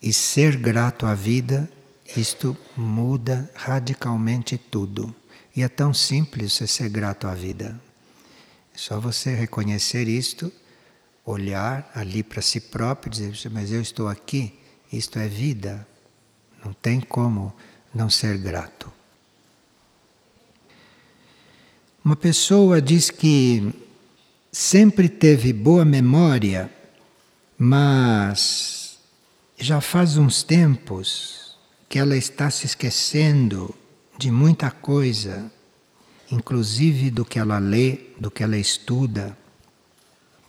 E 0.00 0.14
ser 0.14 0.56
grato 0.56 1.04
à 1.04 1.14
vida, 1.14 1.70
isto 2.16 2.56
muda 2.74 3.50
radicalmente 3.54 4.56
tudo. 4.56 5.14
E 5.54 5.62
é 5.62 5.68
tão 5.68 5.92
simples 5.92 6.54
você 6.54 6.66
ser 6.66 6.88
grato 6.88 7.26
à 7.26 7.34
vida. 7.34 7.78
É 8.74 8.78
só 8.78 8.98
você 8.98 9.34
reconhecer 9.34 10.08
isto, 10.08 10.52
olhar 11.24 11.90
ali 11.94 12.22
para 12.22 12.42
si 12.42 12.60
próprio 12.60 13.08
e 13.08 13.30
dizer: 13.30 13.50
Mas 13.50 13.70
eu 13.70 13.80
estou 13.80 14.08
aqui, 14.08 14.58
isto 14.92 15.18
é 15.18 15.28
vida. 15.28 15.86
Não 16.64 16.72
tem 16.72 17.00
como 17.00 17.54
não 17.94 18.10
ser 18.10 18.36
grato. 18.38 18.92
Uma 22.04 22.16
pessoa 22.16 22.82
diz 22.82 23.10
que 23.10 23.72
sempre 24.52 25.08
teve 25.08 25.52
boa 25.52 25.84
memória, 25.84 26.70
mas 27.56 28.98
já 29.56 29.80
faz 29.80 30.16
uns 30.16 30.42
tempos 30.42 31.56
que 31.88 31.98
ela 31.98 32.16
está 32.16 32.50
se 32.50 32.66
esquecendo 32.66 33.74
de 34.18 34.30
muita 34.30 34.70
coisa, 34.70 35.50
inclusive 36.30 37.10
do 37.10 37.24
que 37.24 37.38
ela 37.38 37.58
lê, 37.58 37.98
do 38.18 38.30
que 38.30 38.42
ela 38.42 38.56
estuda. 38.56 39.36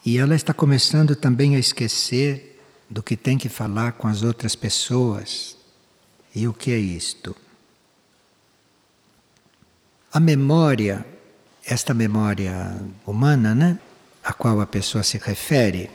E 0.05 0.17
ela 0.17 0.35
está 0.35 0.53
começando 0.53 1.15
também 1.15 1.55
a 1.55 1.59
esquecer 1.59 2.59
do 2.89 3.01
que 3.01 3.17
tem 3.17 3.37
que 3.37 3.49
falar 3.49 3.93
com 3.93 4.07
as 4.07 4.23
outras 4.23 4.55
pessoas. 4.55 5.57
E 6.33 6.47
o 6.47 6.53
que 6.53 6.71
é 6.71 6.77
isto? 6.77 7.35
A 10.13 10.19
memória, 10.19 11.05
esta 11.65 11.93
memória 11.93 12.79
humana, 13.05 13.55
né, 13.55 13.79
a 14.23 14.31
qual 14.31 14.61
a 14.61 14.65
pessoa 14.65 15.03
se 15.03 15.17
refere, 15.17 15.89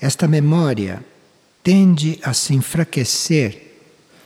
esta 0.00 0.26
memória 0.26 1.04
tende 1.62 2.18
a 2.22 2.32
se 2.32 2.54
enfraquecer 2.54 3.72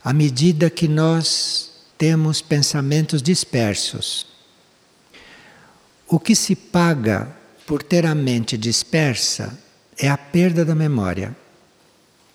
à 0.05 0.13
medida 0.13 0.71
que 0.71 0.89
nós 0.89 1.87
temos 1.97 2.41
pensamentos 2.41 3.21
dispersos. 3.21 4.28
O 6.11 6.19
que 6.19 6.35
se 6.35 6.57
paga 6.57 7.29
por 7.67 7.83
ter 7.83 8.07
a 8.07 8.15
mente 8.15 8.57
dispersa 8.57 9.59
é 9.99 10.09
a 10.09 10.17
perda 10.17 10.65
da 10.65 10.75
memória. 10.75 11.37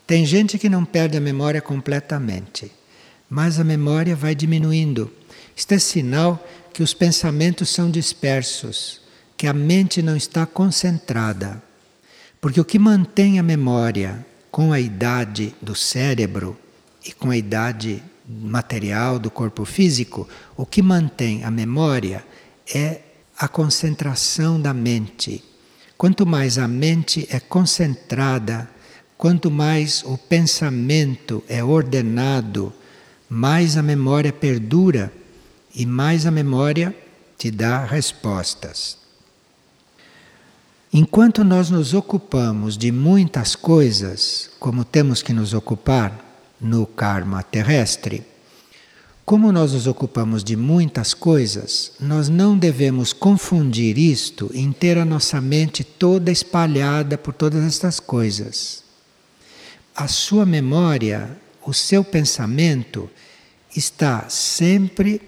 Tem 0.06 0.28
gente 0.28 0.60
que 0.60 0.70
não 0.70 0.86
perde 0.86 1.18
a 1.18 1.22
memória 1.22 1.60
completamente, 1.60 2.72
mas 3.28 3.60
a 3.60 3.64
memória 3.64 4.16
vai 4.16 4.36
diminuindo. 4.36 5.12
Isto 5.56 5.74
é 5.74 5.80
sinal 5.80 6.48
que 6.72 6.84
os 6.84 6.94
pensamentos 6.94 7.70
são 7.70 7.90
dispersos, 7.90 9.02
que 9.36 9.48
a 9.48 9.54
mente 9.54 10.04
não 10.04 10.16
está 10.16 10.46
concentrada. 10.46 11.60
Porque 12.40 12.62
o 12.62 12.66
que 12.66 12.78
mantém 12.78 13.40
a 13.40 13.44
memória 13.44 14.24
com 14.52 14.72
a 14.72 14.80
idade 14.80 15.56
do 15.60 15.74
cérebro 15.74 16.56
e 17.04 17.12
com 17.12 17.32
a 17.32 17.38
idade 17.38 18.04
material 18.28 19.18
do 19.18 19.32
corpo 19.32 19.66
físico, 19.66 20.30
o 20.56 20.64
que 20.64 20.84
mantém 20.84 21.44
a 21.44 21.50
memória 21.50 22.24
é 22.72 23.02
a 23.38 23.48
concentração 23.48 24.60
da 24.62 24.74
mente. 24.74 25.44
Quanto 25.98 26.26
mais 26.26 26.58
a 26.58 26.68
mente 26.68 27.28
é 27.30 27.40
concentrada, 27.40 28.70
quanto 29.18 29.50
mais 29.50 30.04
o 30.06 30.18
pensamento 30.18 31.44
é 31.48 31.64
ordenado, 31.64 32.74
mais 33.30 33.78
a 33.78 33.82
memória 33.82 34.34
perdura 34.34 35.12
e 35.74 35.86
mais 35.86 36.26
a 36.26 36.32
memória 36.32 36.96
te 37.38 37.50
dá 37.50 37.84
respostas. 37.86 38.98
Enquanto 40.92 41.44
nós 41.44 41.72
nos 41.72 41.94
ocupamos 41.94 42.78
de 42.78 42.92
muitas 42.92 43.56
coisas, 43.56 44.52
como 44.60 44.86
temos 44.86 45.24
que 45.24 45.34
nos 45.34 45.54
ocupar, 45.54 46.24
no 46.62 46.86
karma 46.86 47.44
terrestre. 47.44 48.24
Como 49.26 49.54
nós 49.54 49.72
nos 49.72 49.88
ocupamos 49.88 50.44
de 50.44 50.58
muitas 50.58 51.14
coisas, 51.14 51.94
nós 51.98 52.28
não 52.28 52.58
devemos 52.58 53.14
confundir 53.14 53.98
isto 53.98 54.52
em 54.54 54.70
ter 54.74 54.98
a 54.98 55.06
nossa 55.06 55.40
mente 55.40 55.82
toda 55.82 56.30
espalhada 56.30 57.18
por 57.18 57.34
todas 57.34 57.64
estas 57.64 58.02
coisas. 58.02 58.84
A 59.96 60.10
sua 60.10 60.46
memória, 60.46 61.38
o 61.66 61.74
seu 61.74 62.04
pensamento 62.04 63.10
está 63.74 64.28
sempre 64.28 65.22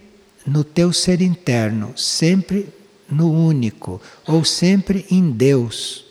no 0.45 0.65
teu 0.65 0.91
ser 0.91 1.21
interno, 1.21 1.93
sempre 1.97 2.67
no 3.09 3.31
único, 3.31 4.01
ou 4.27 4.43
sempre 4.43 5.05
em 5.09 5.31
Deus. 5.31 6.03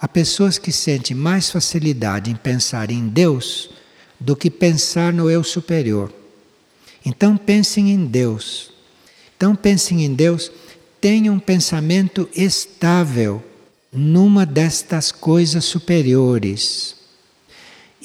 Há 0.00 0.06
pessoas 0.06 0.56
que 0.56 0.70
sentem 0.70 1.16
mais 1.16 1.50
facilidade 1.50 2.30
em 2.30 2.36
pensar 2.36 2.92
em 2.92 3.08
Deus 3.08 3.70
do 4.20 4.36
que 4.36 4.50
pensar 4.50 5.12
no 5.12 5.28
eu 5.28 5.42
superior. 5.42 6.12
Então 7.04 7.36
pensem 7.36 7.90
em 7.90 8.06
Deus. 8.06 8.72
Então 9.36 9.54
pensem 9.54 10.04
em 10.04 10.14
Deus, 10.14 10.50
tenham 11.00 11.34
um 11.34 11.38
pensamento 11.38 12.28
estável 12.34 13.42
numa 13.92 14.46
destas 14.46 15.12
coisas 15.12 15.64
superiores. 15.64 16.96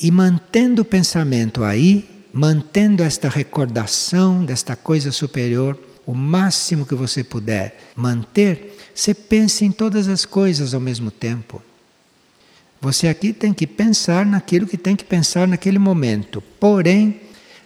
E 0.02 0.12
mantendo 0.12 0.82
o 0.82 0.86
pensamento 0.86 1.64
aí, 1.64 2.10
mantendo 2.34 3.04
esta 3.04 3.30
recordação 3.30 4.46
desta 4.46 4.76
coisa 4.76 5.12
superior, 5.12 5.80
o 6.06 6.14
máximo 6.14 6.86
que 6.86 6.96
você 6.96 7.24
puder 7.24 7.80
manter, 7.96 8.78
você 8.94 9.14
pense 9.14 9.64
em 9.64 9.72
todas 9.72 10.08
as 10.08 10.26
coisas 10.26 10.74
ao 10.74 10.82
mesmo 10.82 11.12
tempo. 11.12 11.62
Você 12.82 13.08
aqui 13.08 13.34
tem 13.34 13.54
que 13.54 13.68
pensar 13.68 14.26
naquilo 14.26 14.66
que 14.66 14.78
tem 14.78 14.96
que 14.96 15.04
pensar 15.04 15.48
naquele 15.48 15.78
momento. 15.78 16.42
Porém, 16.60 17.20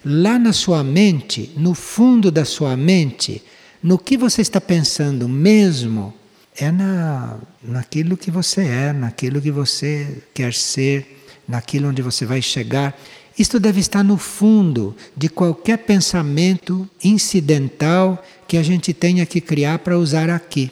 lá 0.03 0.37
na 0.37 0.53
sua 0.53 0.83
mente, 0.83 1.51
no 1.55 1.73
fundo 1.73 2.31
da 2.31 2.45
sua 2.45 2.75
mente, 2.75 3.43
no 3.81 3.97
que 3.97 4.17
você 4.17 4.41
está 4.41 4.59
pensando 4.59 5.27
mesmo, 5.27 6.13
é 6.55 6.71
na, 6.71 7.37
naquilo 7.61 8.15
que 8.15 8.29
você 8.29 8.61
é, 8.61 8.93
naquilo 8.93 9.41
que 9.41 9.51
você 9.51 10.23
quer 10.33 10.53
ser, 10.53 11.25
naquilo 11.47 11.89
onde 11.89 12.01
você 12.01 12.25
vai 12.25 12.41
chegar. 12.41 12.97
Isto 13.37 13.59
deve 13.59 13.79
estar 13.79 14.03
no 14.03 14.17
fundo 14.17 14.95
de 15.17 15.27
qualquer 15.27 15.77
pensamento 15.77 16.87
incidental 17.03 18.23
que 18.47 18.57
a 18.57 18.63
gente 18.63 18.93
tenha 18.93 19.25
que 19.25 19.41
criar 19.41 19.79
para 19.79 19.97
usar 19.97 20.29
aqui. 20.29 20.71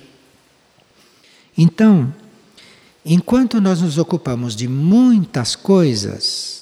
Então, 1.57 2.13
Enquanto 3.05 3.59
nós 3.59 3.81
nos 3.81 3.97
ocupamos 3.97 4.55
de 4.55 4.67
muitas 4.67 5.55
coisas, 5.55 6.60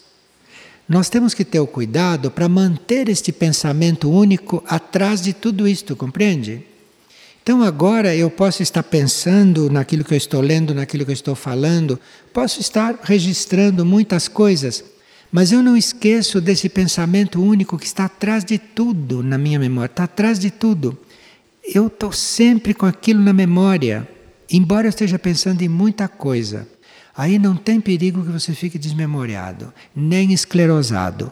nós 0.90 1.08
temos 1.08 1.36
que 1.36 1.46
ter 1.46 1.60
o 1.60 1.68
cuidado 1.68 2.32
para 2.32 2.50
manter 2.50 3.10
este 3.10 3.32
pensamento 3.32 4.10
único 4.10 4.64
atrás 4.68 5.22
de 5.22 5.34
tudo 5.34 5.68
isto, 5.68 5.96
compreende? 5.96 6.64
Então 7.44 7.62
agora 7.62 8.16
eu 8.16 8.28
posso 8.32 8.64
estar 8.64 8.82
pensando 8.82 9.70
naquilo 9.70 10.04
que 10.04 10.16
eu 10.16 10.18
estou 10.18 10.42
lendo, 10.42 10.74
naquilo 10.74 11.06
que 11.06 11.12
eu 11.12 11.14
estou 11.14 11.36
falando, 11.36 12.00
posso 12.34 12.60
estar 12.60 12.98
registrando 13.04 13.86
muitas 13.86 14.28
coisas, 14.28 14.84
mas 15.32 15.52
eu 15.52 15.62
não 15.62 15.78
esqueço 15.78 16.42
desse 16.42 16.68
pensamento 16.68 17.40
único 17.40 17.78
que 17.78 17.86
está 17.86 18.06
atrás 18.06 18.44
de 18.44 18.58
tudo 18.58 19.22
na 19.22 19.38
minha 19.38 19.60
memória, 19.60 19.92
está 19.92 20.06
atrás 20.06 20.40
de 20.40 20.50
tudo. 20.50 20.98
Eu 21.64 21.86
estou 21.86 22.12
sempre 22.12 22.74
com 22.74 22.88
aquilo 22.88 23.22
na 23.22 23.32
memória, 23.32 24.10
embora 24.50 24.88
eu 24.88 24.90
esteja 24.90 25.20
pensando 25.20 25.62
em 25.62 25.70
muita 25.70 26.08
coisa. 26.08 26.68
Aí 27.20 27.38
não 27.38 27.54
tem 27.54 27.82
perigo 27.82 28.24
que 28.24 28.32
você 28.32 28.54
fique 28.54 28.80
desmemoriado, 28.80 29.74
nem 29.94 30.32
esclerosado, 30.32 31.30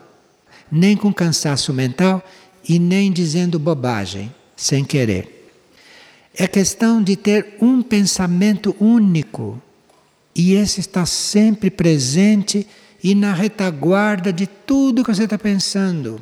nem 0.69 0.97
com 0.97 1.13
cansaço 1.13 1.71
mental 1.71 2.21
e 2.67 2.78
nem 2.78 3.10
dizendo 3.10 3.58
bobagem, 3.58 4.30
sem 4.54 4.84
querer. 4.84 5.50
É 6.36 6.45
questão 6.45 7.02
de 7.02 7.15
ter 7.15 7.56
um 7.62 7.82
pensamento 7.82 8.76
único 8.82 9.62
e 10.36 10.56
esse 10.56 10.82
está 10.82 11.06
sempre 11.06 11.71
presente 11.71 12.67
e 13.02 13.15
na 13.15 13.34
retaguarda 13.34 14.34
de 14.34 14.45
tudo 14.45 15.06
que 15.06 15.15
você 15.15 15.23
está 15.23 15.38
pensando. 15.38 16.21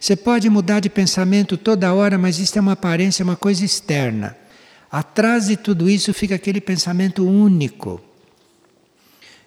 Você 0.00 0.16
pode 0.16 0.48
mudar 0.48 0.80
de 0.80 0.88
pensamento 0.88 1.58
toda 1.58 1.92
hora, 1.92 2.16
mas 2.16 2.38
isso 2.38 2.56
é 2.56 2.60
uma 2.62 2.72
aparência, 2.72 3.22
uma 3.22 3.36
coisa 3.36 3.62
externa. 3.66 4.34
Atrás 4.90 5.48
de 5.48 5.58
tudo 5.58 5.90
isso 5.90 6.14
fica 6.14 6.36
aquele 6.36 6.62
pensamento 6.62 7.28
único. 7.28 8.07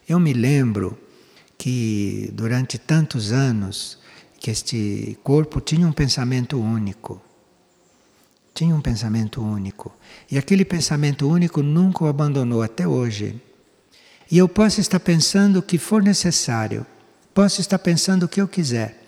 Eu 0.08 0.20
me 0.20 0.34
lembro 0.34 0.98
que 1.58 2.32
durante 2.34 2.78
tantos 2.78 3.32
anos 3.32 4.00
que 4.40 4.50
este 4.50 5.18
corpo 5.24 5.62
tinha 5.62 5.88
um 5.88 5.92
pensamento 5.92 6.60
único. 6.60 7.22
Tinha 8.54 8.76
um 8.76 8.82
pensamento 8.82 9.42
único. 9.42 9.94
E 10.30 10.38
aquele 10.38 10.66
pensamento 10.66 11.30
único 11.30 11.62
nunca 11.62 12.04
o 12.04 12.08
abandonou 12.08 12.64
até 12.64 12.88
hoje. 12.88 13.40
E 14.32 14.38
eu 14.38 14.50
posso 14.50 14.82
estar 14.82 15.00
pensando 15.00 15.60
o 15.60 15.62
que 15.62 15.78
for 15.78 16.02
necessário, 16.02 16.86
posso 17.34 17.62
estar 17.62 17.78
pensando 17.78 18.24
o 18.24 18.28
que 18.28 18.42
eu 18.42 18.48
quiser. 18.48 19.04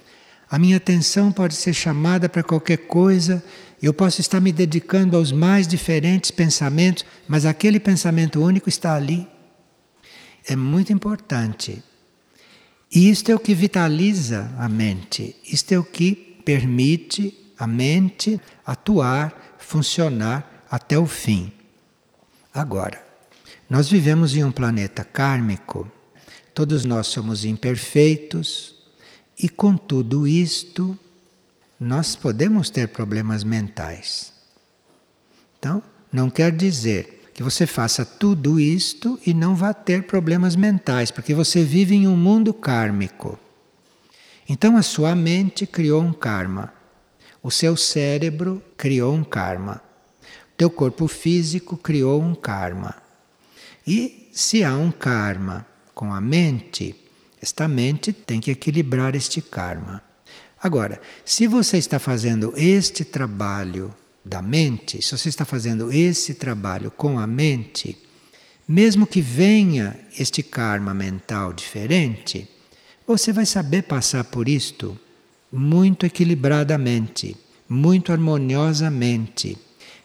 A 0.49 0.59
minha 0.59 0.77
atenção 0.77 1.31
pode 1.31 1.55
ser 1.55 1.73
chamada 1.73 2.29
para 2.29 2.43
qualquer 2.43 2.77
coisa, 2.77 3.43
eu 3.81 3.93
posso 3.93 4.21
estar 4.21 4.39
me 4.39 4.51
dedicando 4.51 5.17
aos 5.17 5.31
mais 5.31 5.67
diferentes 5.67 6.29
pensamentos, 6.29 7.03
mas 7.27 7.45
aquele 7.45 7.79
pensamento 7.79 8.39
único 8.39 8.69
está 8.69 8.95
ali. 8.95 9.27
É 10.45 10.55
muito 10.55 10.91
importante. 10.91 11.83
E 12.91 13.09
isto 13.09 13.31
é 13.31 13.35
o 13.35 13.39
que 13.39 13.55
vitaliza 13.55 14.53
a 14.57 14.69
mente, 14.69 15.35
isto 15.43 15.71
é 15.71 15.79
o 15.79 15.83
que 15.83 16.13
permite 16.45 17.53
a 17.57 17.65
mente 17.65 18.39
atuar, 18.65 19.55
funcionar 19.57 20.65
até 20.69 20.97
o 20.97 21.07
fim. 21.07 21.51
Agora, 22.53 23.03
nós 23.69 23.89
vivemos 23.89 24.35
em 24.35 24.43
um 24.43 24.51
planeta 24.51 25.03
kármico, 25.03 25.91
todos 26.53 26.85
nós 26.85 27.07
somos 27.07 27.45
imperfeitos 27.45 28.75
e 29.39 29.49
com 29.49 29.75
tudo 29.75 30.27
isto 30.27 30.97
nós 31.79 32.15
podemos 32.15 32.69
ter 32.69 32.89
problemas 32.89 33.43
mentais. 33.43 34.31
Então, 35.57 35.81
não 36.11 36.29
quer 36.29 36.51
dizer 36.51 37.22
que 37.33 37.41
você 37.41 37.65
faça 37.65 38.05
tudo 38.05 38.59
isto 38.59 39.19
e 39.25 39.33
não 39.33 39.55
vá 39.55 39.73
ter 39.73 40.03
problemas 40.03 40.55
mentais, 40.55 41.09
porque 41.09 41.33
você 41.33 41.63
vive 41.63 41.95
em 41.95 42.07
um 42.07 42.15
mundo 42.15 42.53
kármico. 42.53 43.39
Então 44.47 44.77
a 44.77 44.83
sua 44.83 45.15
mente 45.15 45.65
criou 45.65 46.01
um 46.01 46.13
karma. 46.13 46.73
O 47.41 47.49
seu 47.49 47.75
cérebro 47.75 48.61
criou 48.77 49.13
um 49.13 49.23
karma. 49.23 49.81
O 50.53 50.55
teu 50.55 50.69
corpo 50.69 51.07
físico 51.07 51.75
criou 51.75 52.21
um 52.21 52.35
karma. 52.35 52.95
E 53.85 54.29
se 54.31 54.63
há 54.63 54.75
um 54.75 54.91
karma 54.91 55.65
com 55.93 56.13
a 56.13 56.21
mente, 56.21 56.95
esta 57.41 57.67
mente 57.67 58.13
tem 58.13 58.39
que 58.39 58.51
equilibrar 58.51 59.15
este 59.15 59.41
karma. 59.41 60.01
Agora, 60.61 61.01
se 61.25 61.47
você 61.47 61.77
está 61.77 61.99
fazendo 61.99 62.53
este 62.55 63.03
trabalho 63.03 63.93
da 64.23 64.41
mente, 64.41 65.01
se 65.01 65.17
você 65.17 65.29
está 65.29 65.43
fazendo 65.43 65.91
esse 65.91 66.33
trabalho 66.33 66.89
com 66.91 67.19
a 67.19 67.27
mente, 67.27 67.97
mesmo 68.67 69.05
que 69.05 69.21
venha 69.21 69.99
este 70.17 70.41
karma 70.41 70.93
mental 70.93 71.51
diferente, 71.51 72.47
você 73.05 73.33
vai 73.33 73.45
saber 73.45 73.83
passar 73.83 74.23
por 74.23 74.47
isto 74.47 74.97
muito 75.51 76.05
equilibradamente, 76.05 77.35
muito 77.67 78.11
harmoniosamente. 78.11 79.57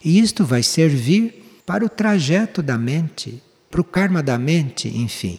E 0.05 0.19
isto 0.19 0.45
vai 0.45 0.63
servir 0.63 1.63
para 1.65 1.85
o 1.85 1.89
trajeto 1.89 2.63
da 2.63 2.77
mente, 2.77 3.43
para 3.71 3.81
o 3.81 3.85
karma 3.85 4.23
da 4.23 4.39
mente, 4.39 4.89
enfim. 4.89 5.39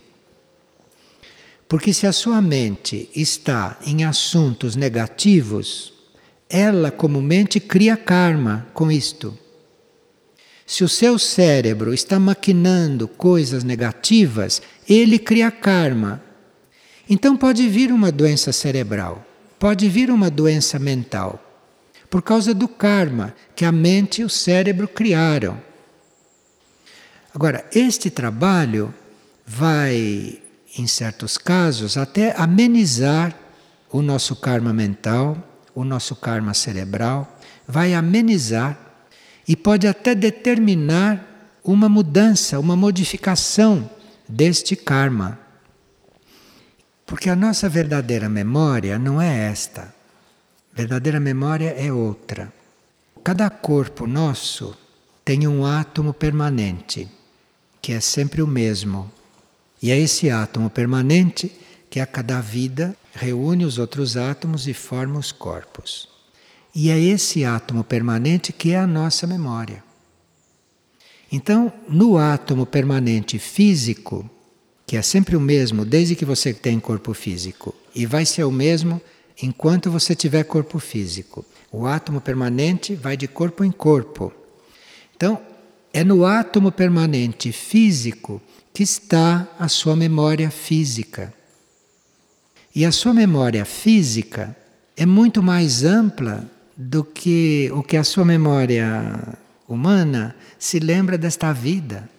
Porque 1.68 1.94
se 1.94 2.08
a 2.08 2.14
sua 2.14 2.42
mente 2.42 3.10
está 3.16 3.78
em 3.86 4.04
assuntos 4.04 4.76
negativos, 4.76 5.94
ela 6.50 6.90
comumente 6.90 7.60
cria 7.60 7.96
karma 7.96 8.68
com 8.74 8.92
isto. 8.92 9.38
Se 10.66 10.84
o 10.84 10.90
seu 10.90 11.20
cérebro 11.20 11.94
está 11.94 12.20
maquinando 12.20 13.08
coisas 13.08 13.64
negativas, 13.64 14.62
ele 14.88 15.20
cria 15.20 15.52
karma. 15.52 16.22
Então 17.08 17.38
pode 17.38 17.68
vir 17.68 17.92
uma 17.92 18.12
doença 18.12 18.52
cerebral, 18.52 19.26
pode 19.60 19.88
vir 19.90 20.10
uma 20.10 20.30
doença 20.30 20.80
mental, 20.80 21.44
por 22.10 22.22
causa 22.22 22.54
do 22.54 22.68
karma 22.68 23.36
que 23.56 23.66
a 23.66 23.72
mente 23.72 24.22
e 24.22 24.24
o 24.24 24.30
cérebro 24.30 24.88
criaram. 24.88 25.60
Agora, 27.34 27.66
este 27.74 28.10
trabalho 28.10 28.94
vai, 29.46 30.40
em 30.78 30.88
certos 30.88 31.38
casos, 31.38 31.98
até 31.98 32.36
amenizar 32.36 33.36
o 33.92 34.02
nosso 34.02 34.36
karma 34.36 34.72
mental, 34.72 35.49
o 35.80 35.86
nosso 35.86 36.16
karma 36.16 36.54
cerebral, 36.54 37.40
vai 37.68 37.94
amenizar 37.94 38.78
e 39.48 39.56
pode 39.56 39.88
até 39.88 40.14
determinar 40.14 41.58
uma 41.64 41.88
mudança, 41.88 42.60
uma 42.60 42.76
modificação 42.76 43.90
deste 44.28 44.76
karma. 44.76 45.40
Porque 47.06 47.30
a 47.30 47.36
nossa 47.36 47.70
verdadeira 47.70 48.28
memória 48.28 49.00
não 49.00 49.22
é 49.22 49.50
esta. 49.50 49.94
Verdadeira 50.74 51.20
memória 51.20 51.74
é 51.78 51.92
outra. 51.92 52.52
Cada 53.24 53.50
corpo 53.50 54.06
nosso 54.06 54.76
tem 55.24 55.48
um 55.48 55.66
átomo 55.66 56.14
permanente 56.14 57.10
que 57.82 57.94
é 57.94 58.02
sempre 58.02 58.42
o 58.42 58.48
mesmo. 58.48 59.10
E 59.82 59.92
é 59.92 59.98
esse 59.98 60.30
átomo 60.30 60.70
permanente 60.70 61.52
que 61.90 62.00
a 62.00 62.06
cada 62.06 62.40
vida 62.40 62.96
reúne 63.14 63.66
os 63.66 63.78
outros 63.78 64.16
átomos 64.16 64.68
e 64.68 64.74
forma 64.74 65.20
os 65.20 65.32
corpos. 65.32 66.08
E 66.74 66.90
é 66.90 67.00
esse 67.00 67.44
átomo 67.44 67.84
permanente 67.84 68.54
que 68.54 68.72
é 68.72 68.78
a 68.78 68.88
nossa 68.88 69.26
memória. 69.26 69.84
Então, 71.32 71.72
no 71.88 72.18
átomo 72.18 72.66
permanente 72.66 73.38
físico, 73.38 74.30
que 74.86 74.98
é 74.98 75.02
sempre 75.02 75.36
o 75.36 75.42
mesmo 75.42 75.86
desde 75.86 76.16
que 76.16 76.26
você 76.26 76.54
tem 76.54 76.80
corpo 76.80 77.14
físico, 77.14 77.76
e 77.94 78.06
vai 78.06 78.26
ser 78.26 78.44
o 78.44 78.52
mesmo 78.52 79.02
enquanto 79.42 79.92
você 79.92 80.16
tiver 80.16 80.44
corpo 80.44 80.80
físico. 80.80 81.46
O 81.72 81.86
átomo 81.86 82.20
permanente 82.20 82.96
vai 82.96 83.16
de 83.16 83.28
corpo 83.28 83.64
em 83.64 83.72
corpo. 83.72 84.34
Então, 85.16 85.40
é 85.94 86.04
no 86.04 86.26
átomo 86.26 86.72
permanente 86.72 87.52
físico 87.52 88.42
que 88.74 88.84
está 88.84 89.48
a 89.60 89.68
sua 89.68 89.96
memória 89.96 90.50
física. 90.50 91.34
E 92.76 92.86
a 92.86 92.92
sua 92.92 93.14
memória 93.14 93.66
física 93.66 94.56
é 94.96 95.06
muito 95.06 95.42
mais 95.42 95.84
ampla 95.84 96.50
do 96.78 97.04
que 97.04 97.70
o 97.74 97.82
que 97.82 97.98
a 97.98 98.04
sua 98.04 98.24
memória 98.24 99.38
humana 99.68 100.36
se 100.58 100.80
lembra 100.80 101.18
desta 101.18 101.52
vida. 101.52 102.10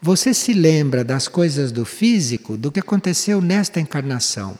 Você 0.00 0.32
se 0.34 0.52
lembra 0.52 1.02
das 1.02 1.28
coisas 1.28 1.72
do 1.72 1.84
físico, 1.84 2.56
do 2.56 2.70
que 2.70 2.80
aconteceu 2.80 3.40
nesta 3.40 3.80
encarnação. 3.80 4.58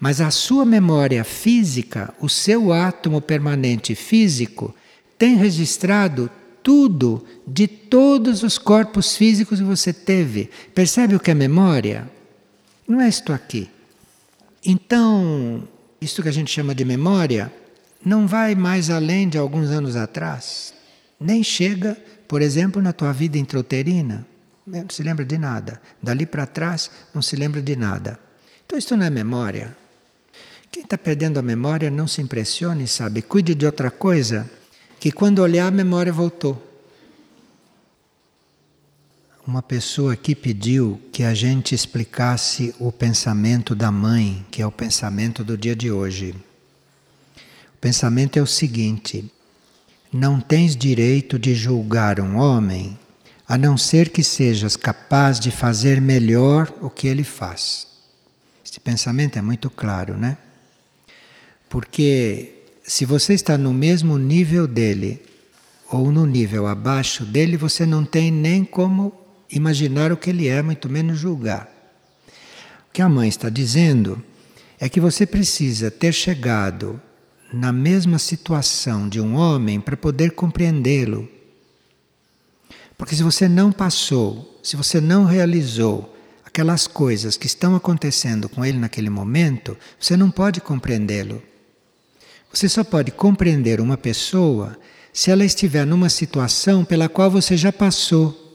Mas 0.00 0.20
a 0.20 0.30
sua 0.30 0.64
memória 0.64 1.24
física, 1.24 2.14
o 2.20 2.28
seu 2.28 2.72
átomo 2.72 3.20
permanente 3.20 3.94
físico, 3.94 4.74
tem 5.18 5.36
registrado 5.36 6.30
tudo 6.62 7.24
de 7.46 7.66
todos 7.66 8.42
os 8.42 8.58
corpos 8.58 9.16
físicos 9.16 9.58
que 9.58 9.64
você 9.64 9.92
teve. 9.92 10.50
Percebe 10.74 11.14
o 11.16 11.20
que 11.20 11.30
é 11.30 11.34
memória? 11.34 12.08
Não 12.86 13.00
é 13.00 13.08
isto 13.08 13.32
aqui. 13.32 13.68
Então, 14.64 15.66
isto 16.00 16.22
que 16.22 16.28
a 16.28 16.32
gente 16.32 16.50
chama 16.50 16.74
de 16.74 16.84
memória 16.84 17.52
não 18.04 18.26
vai 18.26 18.54
mais 18.54 18.90
além 18.90 19.28
de 19.28 19.38
alguns 19.38 19.70
anos 19.70 19.96
atrás. 19.96 20.74
Nem 21.20 21.42
chega, 21.42 21.96
por 22.26 22.42
exemplo, 22.42 22.80
na 22.80 22.92
tua 22.92 23.12
vida 23.12 23.38
intrauterina. 23.38 24.26
Não 24.66 24.88
se 24.90 25.02
lembra 25.02 25.24
de 25.24 25.38
nada. 25.38 25.80
Dali 26.02 26.26
para 26.26 26.46
trás, 26.46 26.90
não 27.14 27.22
se 27.22 27.34
lembra 27.36 27.62
de 27.62 27.74
nada. 27.74 28.18
Então, 28.66 28.78
isto 28.78 28.96
não 28.96 29.06
é 29.06 29.10
memória. 29.10 29.76
Quem 30.70 30.82
está 30.82 30.98
perdendo 30.98 31.38
a 31.38 31.42
memória, 31.42 31.90
não 31.90 32.06
se 32.06 32.20
impressione, 32.20 32.86
sabe? 32.86 33.22
Cuide 33.22 33.54
de 33.54 33.64
outra 33.64 33.90
coisa 33.90 34.48
que 35.00 35.10
quando 35.10 35.38
olhar 35.38 35.66
a 35.68 35.70
memória 35.70 36.12
voltou. 36.12 36.67
Uma 39.48 39.62
pessoa 39.62 40.12
aqui 40.12 40.34
pediu 40.34 41.00
que 41.10 41.22
a 41.22 41.32
gente 41.32 41.74
explicasse 41.74 42.74
o 42.78 42.92
pensamento 42.92 43.74
da 43.74 43.90
mãe, 43.90 44.44
que 44.50 44.60
é 44.60 44.66
o 44.66 44.70
pensamento 44.70 45.42
do 45.42 45.56
dia 45.56 45.74
de 45.74 45.90
hoje. 45.90 46.34
O 47.74 47.78
pensamento 47.80 48.38
é 48.38 48.42
o 48.42 48.46
seguinte: 48.46 49.32
não 50.12 50.38
tens 50.38 50.76
direito 50.76 51.38
de 51.38 51.54
julgar 51.54 52.20
um 52.20 52.36
homem 52.36 52.98
a 53.48 53.56
não 53.56 53.78
ser 53.78 54.10
que 54.10 54.22
sejas 54.22 54.76
capaz 54.76 55.40
de 55.40 55.50
fazer 55.50 55.98
melhor 55.98 56.70
o 56.82 56.90
que 56.90 57.08
ele 57.08 57.24
faz. 57.24 57.86
Este 58.62 58.78
pensamento 58.78 59.38
é 59.38 59.40
muito 59.40 59.70
claro, 59.70 60.14
né? 60.14 60.36
Porque 61.70 62.66
se 62.82 63.06
você 63.06 63.32
está 63.32 63.56
no 63.56 63.72
mesmo 63.72 64.18
nível 64.18 64.66
dele 64.66 65.22
ou 65.90 66.12
no 66.12 66.26
nível 66.26 66.66
abaixo 66.66 67.24
dele, 67.24 67.56
você 67.56 67.86
não 67.86 68.04
tem 68.04 68.30
nem 68.30 68.62
como 68.62 69.26
imaginar 69.50 70.12
o 70.12 70.16
que 70.16 70.30
ele 70.30 70.48
é, 70.48 70.62
muito 70.62 70.88
menos 70.88 71.18
julgar. 71.18 71.68
O 72.88 72.92
que 72.92 73.02
a 73.02 73.08
mãe 73.08 73.28
está 73.28 73.48
dizendo 73.48 74.22
é 74.78 74.88
que 74.88 75.00
você 75.00 75.26
precisa 75.26 75.90
ter 75.90 76.12
chegado 76.12 77.00
na 77.52 77.72
mesma 77.72 78.18
situação 78.18 79.08
de 79.08 79.20
um 79.20 79.34
homem 79.34 79.80
para 79.80 79.96
poder 79.96 80.32
compreendê-lo. 80.32 81.28
Porque 82.96 83.14
se 83.14 83.22
você 83.22 83.48
não 83.48 83.72
passou, 83.72 84.58
se 84.62 84.76
você 84.76 85.00
não 85.00 85.24
realizou 85.24 86.14
aquelas 86.44 86.86
coisas 86.86 87.36
que 87.36 87.46
estão 87.46 87.74
acontecendo 87.74 88.48
com 88.48 88.64
ele 88.64 88.78
naquele 88.78 89.08
momento, 89.08 89.76
você 89.98 90.16
não 90.16 90.30
pode 90.30 90.60
compreendê-lo. 90.60 91.42
Você 92.52 92.68
só 92.68 92.82
pode 92.82 93.12
compreender 93.12 93.80
uma 93.80 93.96
pessoa 93.96 94.76
se 95.12 95.30
ela 95.30 95.44
estiver 95.44 95.86
numa 95.86 96.08
situação 96.08 96.84
pela 96.84 97.08
qual 97.08 97.30
você 97.30 97.56
já 97.56 97.72
passou 97.72 98.47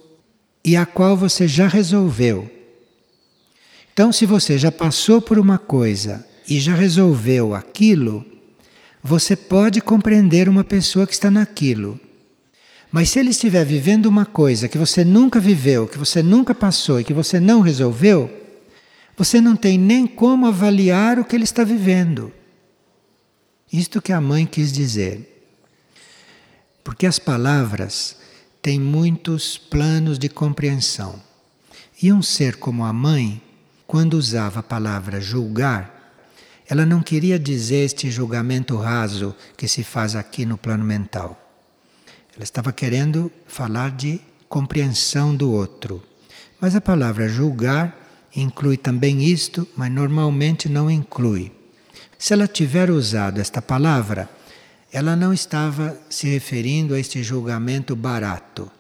e 0.64 0.76
a 0.78 0.86
qual 0.86 1.18
você 1.18 1.47
já 1.47 1.68
resolveu. 1.68 2.49
Então, 3.93 4.11
se 4.11 4.26
você 4.26 4.57
já 4.57 4.72
passou 4.72 5.22
por 5.22 5.38
uma 5.38 5.57
coisa 5.57 6.26
e 6.47 6.59
já 6.59 6.74
resolveu 6.74 7.53
aquilo, 7.53 8.26
você 9.03 9.36
pode 9.36 9.82
compreender 9.82 10.47
uma 10.47 10.64
pessoa 10.64 11.05
que 11.05 11.14
está 11.14 11.30
naquilo. 11.30 11.99
Mas 12.91 13.09
se 13.09 13.20
ele 13.20 13.32
estiver 13.32 13.66
vivendo 13.66 14.05
uma 14.05 14.26
coisa 14.26 14.70
que 14.70 14.78
você 14.78 15.03
nunca 15.03 15.39
viveu, 15.39 15.88
que 15.88 15.97
você 15.97 16.24
nunca 16.24 16.55
passou 16.55 16.99
e 16.99 17.03
que 17.03 17.14
você 17.14 17.39
não 17.39 17.61
resolveu, 17.61 18.32
você 19.18 19.41
não 19.41 19.55
tem 19.55 19.78
nem 19.78 20.07
como 20.07 20.47
avaliar 20.47 21.20
o 21.20 21.26
que 21.26 21.36
ele 21.36 21.43
está 21.43 21.64
vivendo. 21.64 22.32
Isto 23.72 24.01
que 24.01 24.11
a 24.11 24.22
mãe 24.22 24.45
quis 24.45 24.72
dizer. 24.72 25.30
Porque 26.84 27.05
as 27.05 27.18
palavras 27.18 28.18
tem 28.64 28.80
muitos 28.80 29.57
planos 29.57 30.18
de 30.18 30.30
compreensão. 30.30 31.22
E 32.01 32.14
um 32.14 32.22
ser 32.22 32.55
como 32.55 32.86
a 32.86 32.93
mãe, 32.93 33.41
quando 33.86 34.14
usava 34.14 34.61
a 34.61 34.64
palavra 34.64 35.20
julgar, 35.20 36.24
ela 36.66 36.86
não 36.86 37.03
queria 37.03 37.38
dizer 37.38 37.84
este 37.84 38.09
julgamento 38.09 38.78
raso 38.78 39.36
que 39.57 39.68
se 39.68 39.84
faz 39.84 40.16
aqui 40.16 40.45
no 40.45 40.57
plano 40.57 40.86
mental. 40.86 41.38
Ela 42.34 42.45
estava 42.45 42.72
querendo 42.72 43.30
falar 43.45 43.91
de 43.91 44.22
compreensão 44.47 45.36
do 45.36 45.51
outro. 45.51 46.01
Mas 46.61 46.74
a 46.74 46.80
palavra 46.80 47.28
julgar 47.28 47.93
inclui 48.34 48.78
também 48.78 49.26
isto, 49.26 49.68
mas 49.76 49.91
normalmente 49.91 50.70
não 50.70 50.89
inclui. 50.89 51.51
Se 52.18 52.32
ela 52.32 52.47
tiver 52.47 52.89
usado 52.89 53.41
esta 53.41 53.61
palavra, 53.61 54.30
ela 54.94 55.16
não 55.16 55.34
estava 55.34 56.00
se 56.08 56.28
referindo 56.28 56.94
a 56.94 57.00
este 57.00 57.24
julgamento 57.24 57.96
barato 57.96 58.72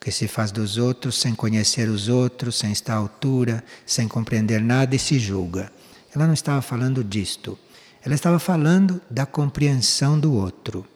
que 0.00 0.10
se 0.10 0.26
faz 0.26 0.50
dos 0.50 0.78
outros 0.78 1.16
sem 1.16 1.34
conhecer 1.34 1.90
os 1.90 2.08
outros, 2.08 2.56
sem 2.56 2.72
estar 2.72 2.94
à 2.94 2.96
altura, 2.96 3.62
sem 3.84 4.08
compreender 4.08 4.62
nada 4.62 4.96
e 4.96 4.98
se 4.98 5.18
julga. 5.18 5.70
Ela 6.14 6.26
não 6.26 6.32
estava 6.32 6.62
falando 6.62 7.04
disto. 7.04 7.58
Ela 8.02 8.14
estava 8.14 8.38
falando 8.38 8.98
da 9.10 9.26
compreensão 9.26 10.18
do 10.18 10.32
outro. 10.32 10.86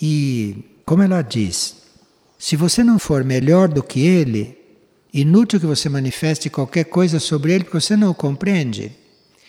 E, 0.00 0.64
como 0.86 1.02
ela 1.02 1.22
diz, 1.22 1.74
se 2.38 2.54
você 2.54 2.84
não 2.84 3.00
for 3.00 3.24
melhor 3.24 3.66
do 3.66 3.82
que 3.82 4.06
ele, 4.06 4.56
inútil 5.12 5.58
que 5.58 5.66
você 5.66 5.88
manifeste 5.88 6.48
qualquer 6.48 6.84
coisa 6.84 7.18
sobre 7.18 7.52
ele, 7.52 7.64
porque 7.64 7.80
você 7.80 7.96
não 7.96 8.10
o 8.10 8.14
compreende. 8.14 8.92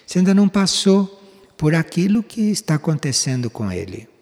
Você 0.04 0.18
ainda 0.18 0.34
não 0.34 0.50
passou 0.50 1.22
por 1.56 1.76
aquilo 1.76 2.24
que 2.24 2.42
está 2.50 2.74
acontecendo 2.74 3.52
com 3.52 3.72
ele. 3.72 4.15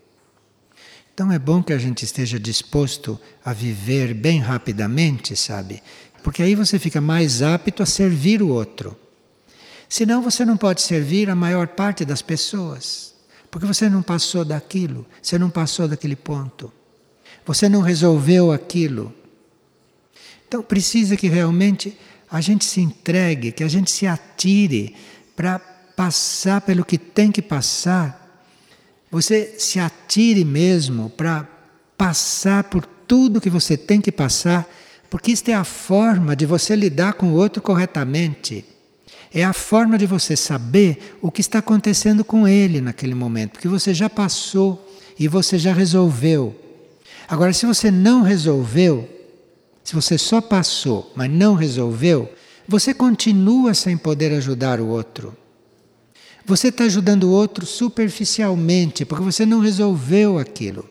Então 1.13 1.31
é 1.31 1.37
bom 1.37 1.61
que 1.61 1.71
a 1.71 1.77
gente 1.77 2.03
esteja 2.03 2.39
disposto 2.39 3.19
a 3.45 3.53
viver 3.53 4.15
bem 4.15 4.39
rapidamente, 4.39 5.35
sabe? 5.35 5.83
Porque 6.23 6.41
aí 6.41 6.55
você 6.55 6.79
fica 6.79 6.99
mais 6.99 7.43
apto 7.43 7.83
a 7.83 7.85
servir 7.85 8.41
o 8.41 8.47
outro. 8.47 8.97
Senão 9.87 10.23
você 10.23 10.43
não 10.43 10.57
pode 10.57 10.81
servir 10.81 11.29
a 11.29 11.35
maior 11.35 11.67
parte 11.67 12.03
das 12.03 12.23
pessoas. 12.23 13.13
Porque 13.51 13.67
você 13.67 13.87
não 13.87 14.01
passou 14.01 14.43
daquilo, 14.43 15.05
você 15.21 15.37
não 15.37 15.51
passou 15.51 15.87
daquele 15.87 16.15
ponto. 16.15 16.73
Você 17.45 17.69
não 17.69 17.81
resolveu 17.81 18.51
aquilo. 18.51 19.13
Então 20.47 20.63
precisa 20.63 21.15
que 21.15 21.27
realmente 21.27 21.95
a 22.31 22.41
gente 22.41 22.65
se 22.65 22.81
entregue, 22.81 23.51
que 23.51 23.63
a 23.63 23.67
gente 23.67 23.91
se 23.91 24.07
atire 24.07 24.95
para 25.35 25.59
passar 25.59 26.61
pelo 26.61 26.83
que 26.83 26.97
tem 26.97 27.31
que 27.31 27.43
passar 27.43 28.22
você 29.13 29.53
se 29.59 29.79
atire 29.79 30.43
mesmo 30.43 31.07
para 31.07 31.47
passar 31.95 32.63
por 32.63 32.83
tudo 32.83 33.39
que 33.39 33.49
você 33.49 33.77
tem 33.77 34.01
que 34.01 34.11
passar, 34.11 34.67
porque 35.07 35.31
isto 35.31 35.49
é 35.49 35.53
a 35.53 35.63
forma 35.63 36.35
de 36.35 36.47
você 36.47 36.75
lidar 36.75 37.13
com 37.13 37.27
o 37.27 37.35
outro 37.35 37.61
corretamente. 37.61 38.65
É 39.31 39.43
a 39.43 39.53
forma 39.53 39.99
de 39.99 40.07
você 40.07 40.35
saber 40.35 41.15
o 41.21 41.29
que 41.29 41.41
está 41.41 41.59
acontecendo 41.59 42.25
com 42.25 42.47
ele 42.47 42.81
naquele 42.81 43.13
momento, 43.13 43.51
porque 43.51 43.67
você 43.67 43.93
já 43.93 44.09
passou 44.09 44.91
e 45.19 45.27
você 45.27 45.59
já 45.59 45.73
resolveu. 45.73 46.55
Agora, 47.27 47.53
se 47.53 47.67
você 47.67 47.91
não 47.91 48.23
resolveu, 48.23 49.07
se 49.83 49.93
você 49.93 50.17
só 50.17 50.41
passou, 50.41 51.13
mas 51.15 51.29
não 51.29 51.53
resolveu, 51.53 52.33
você 52.67 52.95
continua 52.95 53.75
sem 53.75 53.95
poder 53.95 54.33
ajudar 54.33 54.79
o 54.79 54.87
outro. 54.87 55.37
Você 56.45 56.67
está 56.67 56.83
ajudando 56.83 57.23
o 57.23 57.31
outro 57.31 57.65
superficialmente, 57.65 59.05
porque 59.05 59.23
você 59.23 59.45
não 59.45 59.59
resolveu 59.59 60.37
aquilo. 60.37 60.89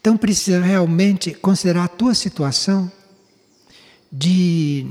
Então 0.00 0.16
precisa 0.16 0.60
realmente 0.60 1.32
considerar 1.32 1.84
a 1.84 1.88
tua 1.88 2.14
situação 2.14 2.90
de 4.10 4.86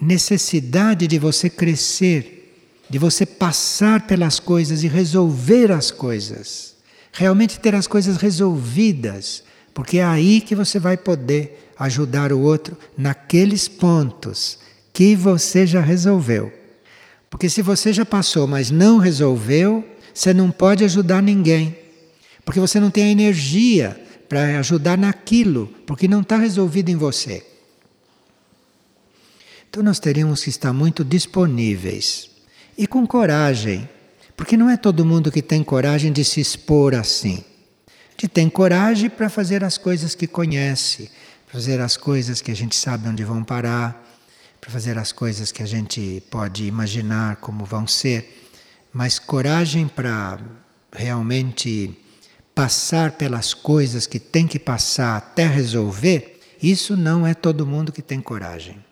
necessidade 0.00 1.06
de 1.06 1.18
você 1.18 1.50
crescer, 1.50 2.54
de 2.88 2.98
você 2.98 3.26
passar 3.26 4.06
pelas 4.06 4.40
coisas 4.40 4.82
e 4.82 4.88
resolver 4.88 5.70
as 5.72 5.90
coisas. 5.90 6.74
Realmente 7.12 7.58
ter 7.58 7.74
as 7.74 7.86
coisas 7.86 8.16
resolvidas, 8.16 9.42
porque 9.74 9.98
é 9.98 10.04
aí 10.04 10.40
que 10.40 10.54
você 10.54 10.78
vai 10.78 10.96
poder 10.96 11.72
ajudar 11.78 12.32
o 12.32 12.40
outro 12.40 12.76
naqueles 12.96 13.68
pontos 13.68 14.58
que 14.92 15.14
você 15.14 15.66
já 15.66 15.80
resolveu. 15.80 16.57
Porque 17.30 17.48
se 17.48 17.62
você 17.62 17.92
já 17.92 18.06
passou, 18.06 18.46
mas 18.46 18.70
não 18.70 18.98
resolveu, 18.98 19.84
você 20.14 20.32
não 20.32 20.50
pode 20.50 20.84
ajudar 20.84 21.22
ninguém. 21.22 21.76
Porque 22.44 22.60
você 22.60 22.80
não 22.80 22.90
tem 22.90 23.04
a 23.04 23.10
energia 23.10 24.00
para 24.28 24.58
ajudar 24.58 24.96
naquilo, 24.96 25.66
porque 25.86 26.08
não 26.08 26.20
está 26.20 26.36
resolvido 26.36 26.88
em 26.90 26.96
você. 26.96 27.44
Então 29.68 29.82
nós 29.82 29.98
teríamos 29.98 30.42
que 30.42 30.50
estar 30.50 30.72
muito 30.72 31.04
disponíveis 31.04 32.30
e 32.76 32.86
com 32.86 33.06
coragem, 33.06 33.88
porque 34.36 34.56
não 34.56 34.70
é 34.70 34.76
todo 34.76 35.04
mundo 35.04 35.30
que 35.30 35.42
tem 35.42 35.62
coragem 35.62 36.12
de 36.12 36.24
se 36.24 36.40
expor 36.40 36.94
assim. 36.94 37.44
Que 38.16 38.26
tem 38.26 38.48
coragem 38.48 39.10
para 39.10 39.28
fazer 39.28 39.62
as 39.62 39.76
coisas 39.76 40.14
que 40.14 40.26
conhece, 40.26 41.10
fazer 41.46 41.80
as 41.80 41.96
coisas 41.96 42.40
que 42.40 42.50
a 42.50 42.56
gente 42.56 42.74
sabe 42.74 43.08
onde 43.08 43.24
vão 43.24 43.44
parar 43.44 44.07
para 44.68 44.74
fazer 44.74 44.98
as 44.98 45.12
coisas 45.12 45.50
que 45.50 45.62
a 45.62 45.66
gente 45.66 46.22
pode 46.30 46.66
imaginar 46.66 47.36
como 47.36 47.64
vão 47.64 47.86
ser, 47.86 48.50
mas 48.92 49.18
coragem 49.18 49.88
para 49.88 50.38
realmente 50.92 51.98
passar 52.54 53.12
pelas 53.12 53.54
coisas 53.54 54.06
que 54.06 54.18
tem 54.18 54.46
que 54.46 54.58
passar 54.58 55.16
até 55.16 55.46
resolver, 55.46 56.38
isso 56.62 56.98
não 56.98 57.26
é 57.26 57.32
todo 57.32 57.66
mundo 57.66 57.90
que 57.90 58.02
tem 58.02 58.20
coragem. 58.20 58.84